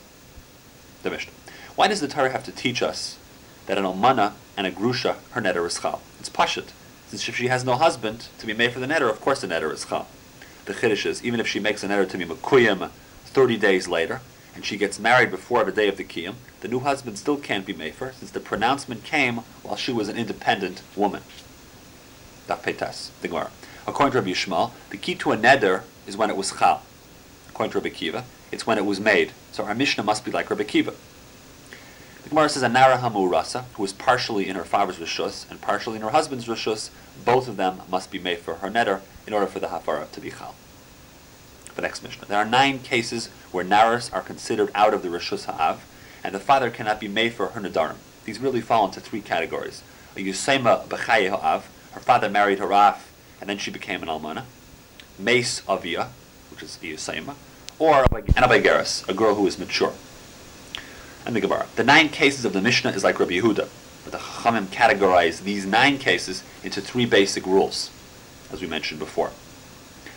The 1.03 1.11
Mishnah. 1.11 1.33
Why 1.75 1.89
does 1.89 1.99
the 1.99 2.07
Torah 2.07 2.31
have 2.31 2.45
to 2.45 2.51
teach 2.51 2.81
us 2.81 3.17
that 3.65 3.77
an 3.77 3.83
almana 3.83 4.33
and 4.57 4.67
a 4.67 4.71
grusha, 4.71 5.17
her 5.31 5.41
neder 5.41 5.65
is 5.65 5.79
chal. 5.79 6.01
It's 6.19 6.29
pashut. 6.29 6.69
Since 7.07 7.27
if 7.27 7.35
she 7.35 7.47
has 7.47 7.63
no 7.63 7.75
husband 7.75 8.27
to 8.39 8.45
be 8.45 8.53
made 8.53 8.71
for 8.71 8.79
the 8.79 8.87
neder, 8.87 9.09
of 9.09 9.21
course 9.21 9.41
the 9.41 9.47
neder 9.47 9.71
is 9.71 9.85
chal. 9.85 10.07
The 10.65 10.73
chiddush 10.73 11.05
is, 11.05 11.23
even 11.23 11.39
if 11.39 11.47
she 11.47 11.59
makes 11.59 11.83
a 11.83 11.87
neder 11.87 12.09
to 12.09 12.17
be 12.17 12.25
makuyim 12.25 12.89
30 13.25 13.57
days 13.57 13.87
later, 13.87 14.21
and 14.55 14.65
she 14.65 14.77
gets 14.77 14.99
married 14.99 15.29
before 15.29 15.63
the 15.63 15.71
day 15.71 15.87
of 15.87 15.97
the 15.97 16.03
kiyum, 16.03 16.35
the 16.61 16.67
new 16.67 16.79
husband 16.79 17.19
still 17.19 17.37
can't 17.37 17.65
be 17.65 17.73
made 17.73 17.93
for, 17.93 18.11
since 18.13 18.31
the 18.31 18.39
pronouncement 18.39 19.03
came 19.03 19.37
while 19.61 19.75
she 19.75 19.91
was 19.91 20.07
an 20.07 20.17
independent 20.17 20.81
woman. 20.95 21.21
Daf 22.47 23.11
the 23.21 23.27
Gemara. 23.27 23.51
According 23.87 24.13
to 24.13 24.19
Rabbi 24.19 24.31
Yishmael, 24.31 24.71
the 24.89 24.97
key 24.97 25.15
to 25.15 25.31
a 25.31 25.37
neder 25.37 25.83
is 26.07 26.15
when 26.15 26.29
it 26.29 26.37
was 26.37 26.51
chal. 26.51 26.83
According 27.49 27.71
to 27.71 27.77
Rabbi 27.79 27.89
Kiva, 27.89 28.23
it's 28.51 28.65
when 28.65 28.77
it 28.77 28.85
was 28.85 28.99
made. 28.99 29.31
So 29.51 29.65
our 29.65 29.75
Mishnah 29.75 30.03
must 30.03 30.23
be 30.25 30.31
like 30.31 30.49
Rabbi 30.49 30.63
Kiva. 30.63 30.93
The 32.25 32.29
Gemara 32.29 32.49
says 32.49 32.63
a 32.63 32.69
Nara 32.69 32.97
Hamurasa, 32.97 33.65
who 33.73 33.85
is 33.85 33.93
partially 33.93 34.49
in 34.49 34.55
her 34.55 34.63
father's 34.63 34.97
rishus 34.97 35.47
and 35.47 35.61
partially 35.61 35.97
in 35.97 36.01
her 36.01 36.09
husband's 36.09 36.47
rishus, 36.47 36.89
both 37.23 37.47
of 37.47 37.55
them 37.55 37.83
must 37.87 38.09
be 38.09 38.17
made 38.17 38.39
for 38.39 38.55
her 38.55 38.67
neder 38.67 39.01
in 39.27 39.33
order 39.33 39.45
for 39.45 39.59
the 39.59 39.67
hafara 39.67 40.09
to 40.09 40.19
be 40.19 40.31
chal. 40.31 40.55
The 41.75 41.83
next 41.83 42.01
Mishnah. 42.01 42.25
There 42.25 42.39
are 42.39 42.43
nine 42.43 42.79
cases 42.79 43.27
where 43.51 43.63
naras 43.63 44.11
are 44.11 44.23
considered 44.23 44.71
out 44.73 44.95
of 44.95 45.03
the 45.03 45.09
rishus 45.09 45.45
ha'av, 45.45 45.81
and 46.23 46.33
the 46.33 46.39
father 46.39 46.71
cannot 46.71 46.99
be 46.99 47.07
made 47.07 47.31
for 47.33 47.49
her 47.49 47.61
nadarim. 47.61 47.97
These 48.23 48.39
really 48.39 48.59
fall 48.59 48.85
into 48.85 48.99
three 48.99 49.21
categories. 49.21 49.83
A 50.15 50.19
yusema 50.19 50.87
b'chaye 50.87 51.29
ha'av, 51.29 51.67
her 51.91 51.99
father 51.99 52.27
married 52.27 52.57
her 52.57 52.73
off, 52.73 53.13
and 53.39 53.47
then 53.47 53.59
she 53.59 53.69
became 53.69 54.01
an 54.01 54.09
almana. 54.09 54.45
Mace 55.19 55.61
avia, 55.69 56.09
which 56.49 56.63
is 56.63 56.79
a 56.81 56.85
yusema, 56.87 57.35
or 57.77 58.01
an 58.01 58.23
abaygeris, 58.23 59.07
a 59.07 59.13
girl 59.13 59.35
who 59.35 59.45
is 59.45 59.59
mature 59.59 59.93
and 61.25 61.35
the 61.35 61.41
Gemara. 61.41 61.67
The 61.75 61.83
nine 61.83 62.09
cases 62.09 62.45
of 62.45 62.53
the 62.53 62.61
Mishnah 62.61 62.91
is 62.91 63.03
like 63.03 63.19
Rabbi 63.19 63.33
Yehuda, 63.33 63.67
but 64.03 64.11
the 64.11 64.17
Chachamim 64.17 64.65
categorize 64.67 65.41
these 65.41 65.65
nine 65.65 65.97
cases 65.97 66.43
into 66.63 66.81
three 66.81 67.05
basic 67.05 67.45
rules, 67.45 67.89
as 68.51 68.61
we 68.61 68.67
mentioned 68.67 68.99
before. 68.99 69.31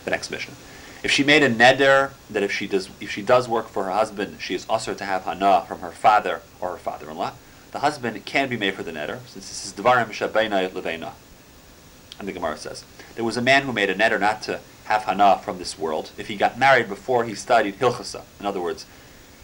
The 0.05 0.11
next 0.11 0.29
Mishnah. 0.29 0.53
If 1.01 1.11
she 1.11 1.23
made 1.23 1.43
a 1.43 1.49
neder 1.49 2.11
that 2.29 2.43
if 2.43 2.51
she 2.51 2.67
does 2.67 2.89
if 2.99 3.09
she 3.09 3.21
does 3.21 3.47
work 3.47 3.69
for 3.69 3.85
her 3.85 3.91
husband, 3.91 4.37
she 4.41 4.53
is 4.53 4.65
also 4.69 4.93
to 4.93 5.05
have 5.05 5.23
hana 5.23 5.63
from 5.67 5.79
her 5.79 5.91
father 5.91 6.41
or 6.59 6.71
her 6.71 6.77
father-in-law. 6.77 7.31
The 7.71 7.79
husband 7.79 8.25
can 8.25 8.49
be 8.49 8.57
made 8.57 8.73
for 8.73 8.83
the 8.83 8.91
neder, 8.91 9.19
since 9.27 9.47
this 9.47 9.65
is 9.65 9.73
dvarim 9.73 10.07
shabeina 10.07 10.69
leveina. 10.69 11.13
And 12.19 12.27
the 12.27 12.33
Gemara 12.33 12.57
says 12.57 12.83
there 13.15 13.23
was 13.23 13.37
a 13.37 13.41
man 13.41 13.63
who 13.63 13.71
made 13.71 13.89
a 13.89 13.95
neder 13.95 14.19
not 14.19 14.41
to 14.43 14.59
have 14.85 15.03
hana 15.03 15.39
from 15.43 15.57
this 15.57 15.79
world 15.79 16.11
if 16.17 16.27
he 16.27 16.35
got 16.35 16.59
married 16.59 16.89
before 16.89 17.23
he 17.23 17.33
studied 17.33 17.79
hilchasa. 17.79 18.23
In 18.39 18.45
other 18.45 18.59
words, 18.59 18.85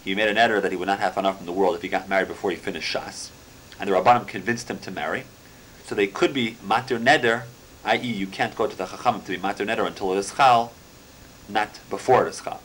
he 0.06 0.14
made 0.14 0.30
an 0.30 0.38
error 0.38 0.62
that 0.62 0.72
he 0.72 0.78
would 0.78 0.88
not 0.88 1.00
have 1.00 1.16
fun 1.16 1.26
enough 1.26 1.38
from 1.38 1.48
the 1.48 1.52
world 1.52 1.76
if 1.76 1.82
he 1.82 1.88
got 1.88 2.08
married 2.08 2.28
before 2.28 2.52
he 2.52 2.58
finished 2.58 2.94
Shas. 2.94 3.32
And 3.80 3.90
the 3.90 3.94
Rabbanim 3.94 4.28
convinced 4.28 4.70
him 4.70 4.78
to 4.80 4.92
marry. 4.92 5.24
So 5.84 5.96
they 5.96 6.06
could 6.08 6.32
be 6.32 6.58
matir 6.66 7.00
neder, 7.00 7.44
i.e. 7.84 8.08
you 8.08 8.28
can't 8.28 8.56
go 8.56 8.68
to 8.68 8.78
the 8.78 8.86
Chachamim 8.86 9.26
to 9.26 9.32
be 9.32 9.38
matir 9.38 9.66
neder 9.66 9.86
until 9.86 10.14
it 10.14 10.18
is 10.18 10.32
chal, 10.32 10.72
not 11.50 11.80
before 11.90 12.26
it 12.26 12.30
is 12.30 12.42
chal. 12.42 12.62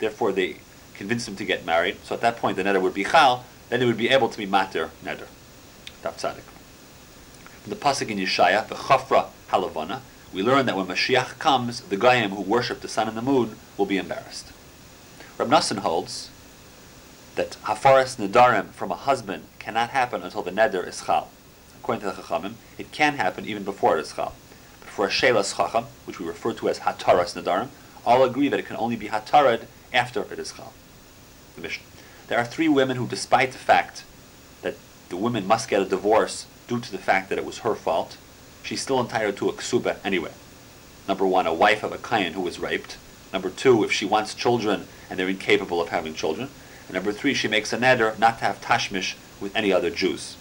Therefore 0.00 0.32
they 0.32 0.56
convinced 0.94 1.28
him 1.28 1.36
to 1.36 1.44
get 1.44 1.64
married. 1.64 1.96
So 2.02 2.14
at 2.14 2.20
that 2.22 2.36
point 2.36 2.56
the 2.56 2.64
neder 2.64 2.82
would 2.82 2.94
be 2.94 3.04
chal, 3.04 3.44
then 3.68 3.78
they 3.78 3.86
would 3.86 3.96
be 3.96 4.08
able 4.08 4.28
to 4.28 4.36
be 4.36 4.46
matir 4.46 4.90
neder. 5.04 5.26
From 6.02 7.70
the 7.70 7.76
pasuk 7.76 8.08
in 8.08 8.18
Yeshaya, 8.18 8.66
the 8.66 8.74
chafra 8.74 9.26
halavana, 9.50 10.00
we 10.32 10.42
learn 10.42 10.66
that 10.66 10.76
when 10.76 10.86
Mashiach 10.86 11.38
comes, 11.38 11.82
the 11.82 11.96
Goyim 11.96 12.30
who 12.30 12.42
worship 12.42 12.80
the 12.80 12.88
sun 12.88 13.06
and 13.06 13.16
the 13.16 13.22
moon 13.22 13.56
will 13.76 13.86
be 13.86 13.98
embarrassed. 13.98 14.52
Rab 15.38 15.48
Nassan 15.48 15.78
holds 15.78 16.29
that 17.40 17.56
hafaras 17.64 18.18
nedarim 18.18 18.68
from 18.72 18.90
a 18.90 18.94
husband 18.94 19.42
cannot 19.58 19.88
happen 19.88 20.22
until 20.22 20.42
the 20.42 20.50
neder 20.50 20.86
is 20.86 21.02
chal. 21.06 21.30
According 21.80 22.02
to 22.02 22.14
the 22.14 22.20
Chachamim, 22.20 22.52
it 22.76 22.92
can 22.92 23.14
happen 23.14 23.46
even 23.46 23.62
before 23.62 23.96
it 23.96 24.02
is 24.02 24.12
chal. 24.12 24.34
But 24.80 24.90
for 24.90 25.06
a 25.06 25.08
shelas 25.08 25.56
chacham, 25.56 25.86
which 26.04 26.20
we 26.20 26.26
refer 26.26 26.52
to 26.52 26.68
as 26.68 26.80
hataras 26.80 27.34
nedarim, 27.34 27.68
all 28.04 28.24
agree 28.24 28.50
that 28.50 28.60
it 28.60 28.66
can 28.66 28.76
only 28.76 28.94
be 28.94 29.08
hatarad 29.08 29.62
after 29.90 30.20
it 30.30 30.38
is 30.38 30.52
chal. 30.52 30.74
the 31.54 31.62
Mishnah. 31.62 31.84
There 32.28 32.38
are 32.38 32.44
three 32.44 32.68
women 32.68 32.98
who, 32.98 33.06
despite 33.06 33.52
the 33.52 33.58
fact 33.72 34.04
that 34.60 34.74
the 35.08 35.16
woman 35.16 35.46
must 35.46 35.70
get 35.70 35.80
a 35.80 35.86
divorce 35.86 36.44
due 36.68 36.78
to 36.78 36.92
the 36.92 36.98
fact 36.98 37.30
that 37.30 37.38
it 37.38 37.46
was 37.46 37.60
her 37.60 37.74
fault, 37.74 38.18
she's 38.62 38.82
still 38.82 39.00
entitled 39.00 39.38
to 39.38 39.48
a 39.48 39.54
ksuba 39.54 39.96
anyway. 40.04 40.32
Number 41.08 41.26
one, 41.26 41.46
a 41.46 41.54
wife 41.54 41.82
of 41.82 41.92
a 41.92 41.98
kayan 41.98 42.34
who 42.34 42.42
was 42.42 42.58
raped. 42.58 42.98
Number 43.32 43.48
two, 43.48 43.82
if 43.82 43.90
she 43.90 44.04
wants 44.04 44.34
children 44.34 44.86
and 45.08 45.18
they're 45.18 45.26
incapable 45.26 45.80
of 45.80 45.88
having 45.88 46.12
children. 46.12 46.50
And 46.90 46.96
number 46.96 47.12
three, 47.12 47.34
she 47.34 47.46
makes 47.46 47.72
a 47.72 47.78
neder 47.78 48.18
not 48.18 48.40
to 48.40 48.44
have 48.46 48.60
tashmish 48.60 49.14
with 49.40 49.54
any 49.54 49.72
other 49.72 49.90
Jews. 49.90 50.36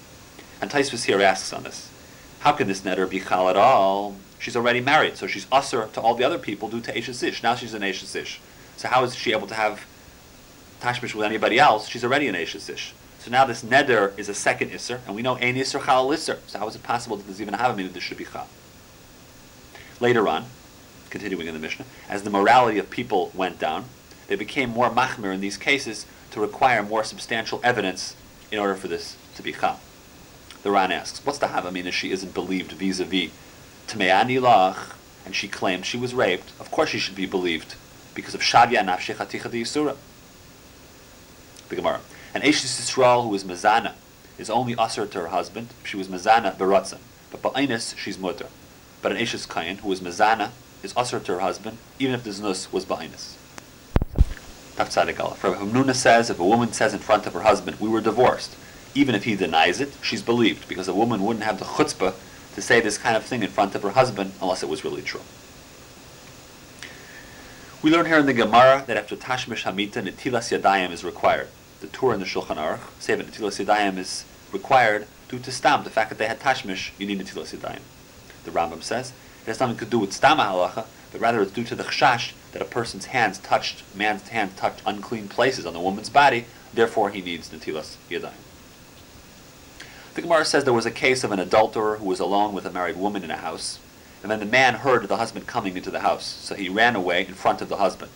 And 0.60 0.72
Taisvis 0.72 1.06
here 1.06 1.22
asks 1.22 1.54
on 1.54 1.62
this, 1.62 1.92
how 2.40 2.54
can 2.54 2.68
this 2.68 2.82
neder 2.82 3.08
be 3.08 3.20
chal 3.20 3.50
at 3.50 3.56
all? 3.56 4.16
She's 4.40 4.56
already 4.56 4.82
married, 4.82 5.16
so 5.16 5.28
she's 5.28 5.46
usher 5.52 5.88
to 5.94 6.02
all 6.02 6.16
the 6.16 6.24
other 6.24 6.40
people 6.40 6.68
due 6.68 6.82
to 6.82 6.92
Eshes 6.92 7.22
Ish. 7.22 7.44
Now 7.44 7.54
she's 7.54 7.76
an 7.76 7.84
Eshes 7.84 8.16
Ish. 8.16 8.42
So 8.78 8.88
how 8.88 9.04
is 9.04 9.14
she 9.14 9.32
able 9.32 9.46
to 9.46 9.54
have 9.54 9.86
tashmish 10.82 11.14
with 11.14 11.24
anybody 11.24 11.60
else? 11.60 11.88
She's 11.88 12.04
already 12.04 12.28
an 12.28 12.34
Eshes 12.34 12.68
Ish. 12.68 12.96
So 13.20 13.30
now 13.30 13.46
this 13.46 13.64
neder 13.64 14.18
is 14.18 14.28
a 14.28 14.34
second 14.34 14.72
Isser, 14.72 15.02
and 15.06 15.16
we 15.16 15.22
know 15.22 15.36
Ein 15.36 15.54
Isser 15.54 15.86
Chal 15.86 16.08
Isser. 16.08 16.40
So 16.48 16.58
how 16.58 16.68
is 16.68 16.76
it 16.76 16.82
possible 16.82 17.16
that 17.18 17.28
there's 17.28 17.44
even 17.44 17.54
a 17.54 17.58
Havamina 17.58 17.84
that 17.84 17.94
this 17.94 18.02
should 18.02 18.18
be 18.18 18.26
Chal? 18.26 18.48
Later 20.00 20.28
on, 20.28 20.46
continuing 21.12 21.46
in 21.46 21.54
the 21.54 21.60
Mishnah, 21.60 21.86
as 22.10 22.24
the 22.24 22.32
morality 22.32 22.80
of 22.80 22.90
people 22.90 23.32
went 23.36 23.60
down, 23.60 23.86
they 24.26 24.36
became 24.36 24.72
more 24.72 24.90
machmir 24.90 25.32
in 25.32 25.42
these 25.42 25.56
cases 25.56 26.08
to 26.32 26.40
require 26.40 26.84
more 26.84 27.04
substantial 27.04 27.60
evidence 27.64 28.16
in 28.52 28.60
order 28.60 28.76
for 28.76 28.88
this 28.88 29.16
to 29.36 29.42
be 29.42 29.54
chal. 29.54 29.80
The 30.64 30.72
Ran 30.72 30.92
asks, 30.92 31.26
what's 31.26 31.38
the 31.38 31.48
if 31.48 31.96
she 31.96 32.12
isn't 32.12 32.34
believed 32.34 32.74
vis-a-vis 32.74 33.32
Tme'ani 33.88 34.40
lach, 34.40 34.94
and 35.26 35.36
she 35.36 35.48
claims 35.48 35.86
she 35.86 35.98
was 35.98 36.14
raped? 36.14 36.52
Of 36.60 36.70
course 36.72 36.90
she 36.90 37.00
should 37.00 37.16
be 37.16 37.26
believed, 37.26 37.76
because 38.14 38.36
of 38.36 38.42
Shavya 38.42 38.84
nafshech 38.84 39.16
haticha 39.16 39.50
yisura. 39.50 39.96
The 41.70 41.76
Gemara. 41.76 42.02
An 42.34 42.42
Eshes 42.42 42.80
Yisrael 42.80 43.24
who 43.24 43.34
is 43.34 43.44
mazana 43.44 43.94
is 44.38 44.50
only 44.50 44.76
usher 44.76 45.06
to 45.06 45.20
her 45.22 45.28
husband 45.28 45.70
she 45.84 45.98
was 45.98 46.08
mazana 46.08 46.56
beratzan, 46.56 47.00
but 47.32 47.42
ba'inus 47.42 47.98
she's 47.98 48.20
mutter. 48.20 48.48
But 49.02 49.12
an 49.12 49.18
Eshes 49.18 49.48
Kayan 49.48 49.78
who 49.78 49.92
is 49.92 50.02
mazana 50.02 50.52
is 50.84 50.94
usher 50.98 51.20
to 51.20 51.34
her 51.34 51.40
husband, 51.40 51.78
even 51.98 52.14
if 52.14 52.24
the 52.24 52.32
znus 52.32 52.72
was 52.72 52.86
ba'inus. 52.86 53.36
Aleph. 54.80 55.44
Rabbi 55.44 55.60
Hamnuna 55.60 55.94
says 55.94 56.30
if 56.30 56.40
a 56.40 56.46
woman 56.46 56.72
says 56.72 56.94
in 56.94 57.00
front 57.00 57.28
of 57.28 57.34
her 57.34 57.42
husband, 57.42 57.80
we 57.80 57.90
were 57.90 58.02
divorced, 58.02 58.56
even 58.96 59.14
if 59.14 59.26
he 59.26 59.36
denies 59.36 59.82
it, 59.82 59.92
she's 60.02 60.22
believed, 60.22 60.68
because 60.70 60.88
a 60.88 60.94
woman 60.94 61.22
wouldn't 61.24 61.44
have 61.44 61.60
the 61.60 61.66
chutzpah 61.66 62.14
to 62.56 62.62
say 62.62 62.80
this 62.80 62.98
kind 62.98 63.16
of 63.16 63.26
thing 63.26 63.44
in 63.44 63.50
front 63.50 63.76
of 63.76 63.84
her 63.84 63.92
husband 63.92 64.32
unless 64.42 64.64
it 64.64 64.70
was 64.70 64.84
really 64.84 65.02
true. 65.02 65.22
We 67.82 67.92
learn 67.92 68.06
here 68.06 68.18
in 68.18 68.26
the 68.26 68.34
Gemara 68.34 68.84
that 68.88 68.98
after 68.98 69.16
Tashmish 69.16 69.64
Hamita, 69.64 70.02
Netilas 70.02 70.58
Yadayim 70.58 70.92
is 70.92 71.04
required. 71.04 71.48
The 71.82 71.88
Torah 71.88 72.16
in 72.16 72.20
the 72.20 72.26
Shulchan 72.26 72.58
Aruch 72.58 72.80
say 73.00 73.16
that 73.16 73.26
Netilas 73.26 73.64
Yadayim 73.64 73.98
is 73.98 74.26
required 74.52 75.08
due 75.30 75.40
to 75.40 75.52
Stam, 75.52 75.84
the 75.84 75.90
fact 75.90 76.10
that 76.10 76.18
they 76.18 76.28
had 76.28 76.40
Tashmish, 76.40 76.92
you 76.98 77.06
need 77.06 77.20
Netilas 77.20 77.56
Yadayim. 77.56 77.82
The 78.44 78.52
Rambam 78.52 78.82
says 78.82 79.14
it 79.44 79.48
has 79.48 79.60
nothing 79.60 79.78
to 79.78 79.86
do 79.86 80.00
with 80.00 80.12
Stam 80.12 80.40
halacha, 80.40 80.86
but 81.12 81.22
rather 81.22 81.42
it's 81.42 81.52
due 81.52 81.64
to 81.64 81.76
the 81.76 81.84
chashash 81.84 82.34
that 82.52 82.62
a 82.62 82.66
person's 82.66 83.06
hands 83.06 83.38
touched, 83.40 83.84
man's 83.96 84.28
hands 84.30 84.56
touched 84.56 84.82
unclean 84.86 85.28
places 85.28 85.66
on 85.66 85.74
the 85.74 85.80
woman's 85.80 86.10
body, 86.10 86.46
therefore 86.74 87.10
he 87.10 87.22
needs 87.22 87.50
Netilas 87.50 87.96
Yadayim. 88.10 88.34
The 90.16 90.22
Gemara 90.22 90.46
says 90.46 90.64
there 90.64 90.74
was 90.74 90.86
a 90.86 90.92
case 90.92 91.24
of 91.24 91.32
an 91.32 91.40
adulterer 91.40 91.98
who 91.98 92.06
was 92.06 92.20
alone 92.20 92.54
with 92.54 92.66
a 92.66 92.72
married 92.72 92.98
woman 92.98 93.24
in 93.24 93.32
a 93.32 93.38
house, 93.38 93.80
and 94.22 94.32
then 94.32 94.40
the 94.40 94.46
man 94.46 94.76
heard 94.76 95.08
the 95.08 95.18
husband 95.18 95.48
coming 95.48 95.78
into 95.78 95.92
the 95.92 96.02
house, 96.02 96.26
so 96.26 96.56
he 96.56 96.68
ran 96.68 96.96
away 96.96 97.26
in 97.26 97.34
front 97.34 97.62
of 97.62 97.70
the 97.70 97.78
husband. 97.78 98.12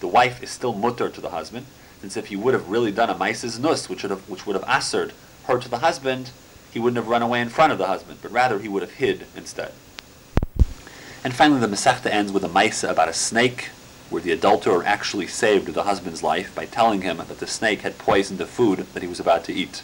The 0.00 0.08
wife 0.08 0.42
is 0.42 0.50
still 0.50 0.72
mutter 0.72 1.08
to 1.08 1.20
the 1.20 1.30
husband, 1.30 1.66
since 2.00 2.16
if 2.16 2.28
he 2.28 2.36
would 2.36 2.54
have 2.54 2.68
really 2.68 2.92
done 2.92 3.10
a 3.10 3.18
maises 3.18 3.58
nus, 3.58 3.88
which 3.88 4.02
would 4.02 4.10
have 4.10 4.28
which 4.28 4.46
would 4.46 4.56
have 4.56 4.64
assered 4.68 5.12
her 5.44 5.58
to 5.58 5.68
the 5.68 5.78
husband, 5.78 6.30
he 6.70 6.78
wouldn't 6.78 6.96
have 6.96 7.08
run 7.08 7.22
away 7.22 7.40
in 7.40 7.48
front 7.48 7.72
of 7.72 7.78
the 7.78 7.86
husband, 7.86 8.20
but 8.22 8.30
rather 8.30 8.58
he 8.58 8.68
would 8.68 8.82
have 8.82 8.92
hid 8.92 9.26
instead. 9.36 9.72
And 11.22 11.34
finally, 11.34 11.60
the 11.60 11.66
Masechta 11.66 12.06
ends 12.06 12.32
with 12.32 12.44
a 12.44 12.48
maisa 12.48 12.90
about 12.90 13.08
a 13.08 13.12
snake, 13.12 13.68
where 14.08 14.22
the 14.22 14.32
adulterer 14.32 14.82
actually 14.84 15.26
saved 15.26 15.66
the 15.66 15.82
husband's 15.82 16.22
life 16.22 16.54
by 16.54 16.64
telling 16.64 17.02
him 17.02 17.18
that 17.18 17.38
the 17.38 17.46
snake 17.46 17.82
had 17.82 17.98
poisoned 17.98 18.40
the 18.40 18.46
food 18.46 18.78
that 18.94 19.02
he 19.02 19.08
was 19.08 19.20
about 19.20 19.44
to 19.44 19.52
eat. 19.52 19.82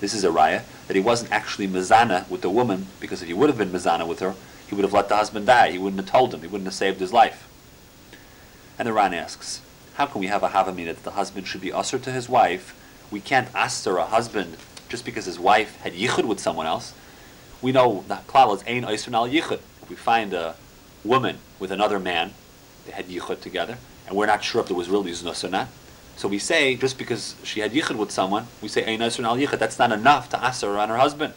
This 0.00 0.14
is 0.14 0.22
a 0.22 0.28
raya 0.28 0.62
that 0.86 0.94
he 0.94 1.02
wasn't 1.02 1.32
actually 1.32 1.66
mizana 1.66 2.28
with 2.30 2.42
the 2.42 2.48
woman, 2.48 2.86
because 3.00 3.20
if 3.22 3.28
he 3.28 3.34
would 3.34 3.48
have 3.48 3.58
been 3.58 3.72
mizana 3.72 4.06
with 4.06 4.20
her, 4.20 4.34
he 4.68 4.74
would 4.74 4.84
have 4.84 4.92
let 4.92 5.08
the 5.08 5.16
husband 5.16 5.46
die. 5.46 5.72
He 5.72 5.78
wouldn't 5.78 6.00
have 6.00 6.10
told 6.10 6.32
him. 6.32 6.42
He 6.42 6.46
wouldn't 6.46 6.66
have 6.66 6.74
saved 6.74 7.00
his 7.00 7.12
life. 7.12 7.48
And 8.78 8.86
the 8.86 8.92
Ran 8.92 9.14
asks, 9.14 9.60
how 9.94 10.06
can 10.06 10.20
we 10.20 10.28
have 10.28 10.44
a 10.44 10.50
havamina 10.50 10.94
that 10.94 11.02
the 11.02 11.10
husband 11.12 11.48
should 11.48 11.60
be 11.60 11.72
usher 11.72 11.98
to 11.98 12.12
his 12.12 12.28
wife? 12.28 12.74
We 13.10 13.20
can't 13.20 13.48
aser 13.56 13.96
a 13.96 14.04
husband 14.04 14.56
just 14.88 15.04
because 15.04 15.24
his 15.24 15.40
wife 15.40 15.80
had 15.80 15.94
yichud 15.94 16.26
with 16.26 16.38
someone 16.38 16.66
else. 16.66 16.94
We 17.60 17.72
know 17.72 18.04
the 18.06 18.20
klal 18.28 18.54
is 18.54 18.62
oiser 18.62 19.12
al 19.12 19.26
yichud. 19.26 19.60
We 19.88 19.96
find 19.96 20.32
a 20.32 20.54
woman 21.04 21.38
with 21.58 21.70
another 21.70 21.98
man, 21.98 22.34
they 22.86 22.92
had 22.92 23.08
yichud 23.08 23.40
together, 23.40 23.78
and 24.06 24.16
we're 24.16 24.26
not 24.26 24.42
sure 24.42 24.60
if 24.60 24.68
there 24.68 24.76
was 24.76 24.88
really 24.88 25.12
znus 25.12 25.44
or 25.44 25.48
not. 25.48 25.68
So 26.16 26.26
we 26.26 26.38
say, 26.38 26.74
just 26.74 26.98
because 26.98 27.36
she 27.44 27.60
had 27.60 27.72
yichud 27.72 27.96
with 27.96 28.10
someone, 28.10 28.46
we 28.60 28.68
say 28.68 28.84
ein 28.84 29.02
al 29.02 29.10
yichud. 29.10 29.58
That's 29.58 29.78
not 29.78 29.92
enough 29.92 30.28
to 30.30 30.44
aser 30.44 30.76
on 30.76 30.88
her 30.88 30.96
husband. 30.96 31.34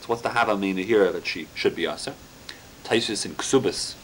So 0.00 0.06
what's 0.06 0.22
the 0.22 0.28
havamina 0.28 0.84
here 0.84 1.10
that 1.10 1.26
she 1.26 1.48
should 1.54 1.74
be 1.74 1.86
aser? 1.86 2.14
Taisus 2.84 3.26
in 3.26 3.34
Ksubis, 3.34 3.94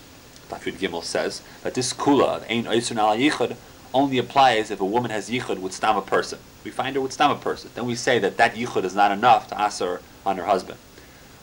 Dafyud 0.48 0.74
Gimel 0.74 1.04
says 1.04 1.42
that 1.62 1.74
this 1.74 1.92
kula, 1.92 2.42
ein 2.50 2.64
oiser 2.64 2.96
al 2.96 3.16
yichud, 3.16 3.56
only 3.94 4.18
applies 4.18 4.70
if 4.70 4.80
a 4.80 4.84
woman 4.84 5.10
has 5.10 5.30
yichud 5.30 5.58
with 5.58 5.72
stam 5.72 5.96
a 5.96 6.02
person. 6.02 6.40
We 6.64 6.70
find 6.70 6.96
her 6.96 7.02
with 7.02 7.12
stam 7.12 7.30
a 7.30 7.36
person. 7.36 7.70
Then 7.74 7.86
we 7.86 7.94
say 7.94 8.18
that 8.18 8.36
that 8.38 8.54
yichud 8.54 8.84
is 8.84 8.94
not 8.94 9.12
enough 9.12 9.46
to 9.48 9.62
aser 9.62 10.00
on 10.26 10.38
her 10.38 10.46
husband. 10.46 10.78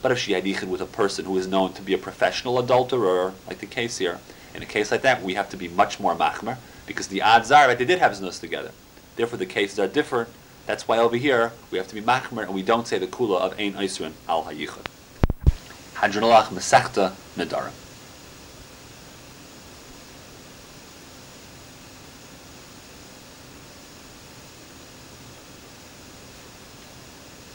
But 0.02 0.12
if 0.12 0.18
she 0.18 0.34
had 0.34 0.46
yichud 0.46 0.70
with 0.70 0.82
a 0.82 0.86
person 0.86 1.26
who 1.26 1.38
is 1.38 1.48
known 1.48 1.74
to 1.74 1.82
be 1.82 1.94
a 1.94 1.98
professional 1.98 2.58
adulterer, 2.58 3.34
like 3.48 3.60
the 3.60 3.66
case 3.66 3.98
here, 3.98 4.20
in 4.56 4.64
a 4.64 4.66
case 4.66 4.92
like 4.92 5.02
that, 5.02 5.22
we 5.22 5.34
have 5.34 5.50
to 5.50 5.58
be 5.58 5.68
much 5.68 6.00
more 6.00 6.16
machmer, 6.16 6.58
because 6.86 7.08
the 7.08 7.22
odds 7.22 7.52
are 7.52 7.68
that 7.68 7.78
they 7.78 7.86
did 7.86 8.00
have 8.00 8.14
znus 8.14 8.40
together. 8.40 8.72
Therefore, 9.16 9.38
the 9.38 9.46
cases 9.46 9.78
are 9.80 9.88
different. 9.88 10.30
That's 10.66 10.88
why 10.88 10.98
over 10.98 11.18
here, 11.18 11.52
we 11.72 11.78
have 11.78 11.88
to 11.88 11.96
be 11.96 12.02
machmer, 12.02 12.44
and 12.44 12.54
we 12.54 12.64
don't 12.64 12.88
say 12.88 12.98
the 12.98 13.08
kula 13.08 13.40
of 13.42 13.60
ein 13.60 13.74
oisrin 13.74 14.14
al 14.28 14.44
hayichud. 14.46 14.86
Hadron 15.96 16.24
Alach 16.24 16.46
Masechta 16.46 17.14
Nadarim. 17.36 17.89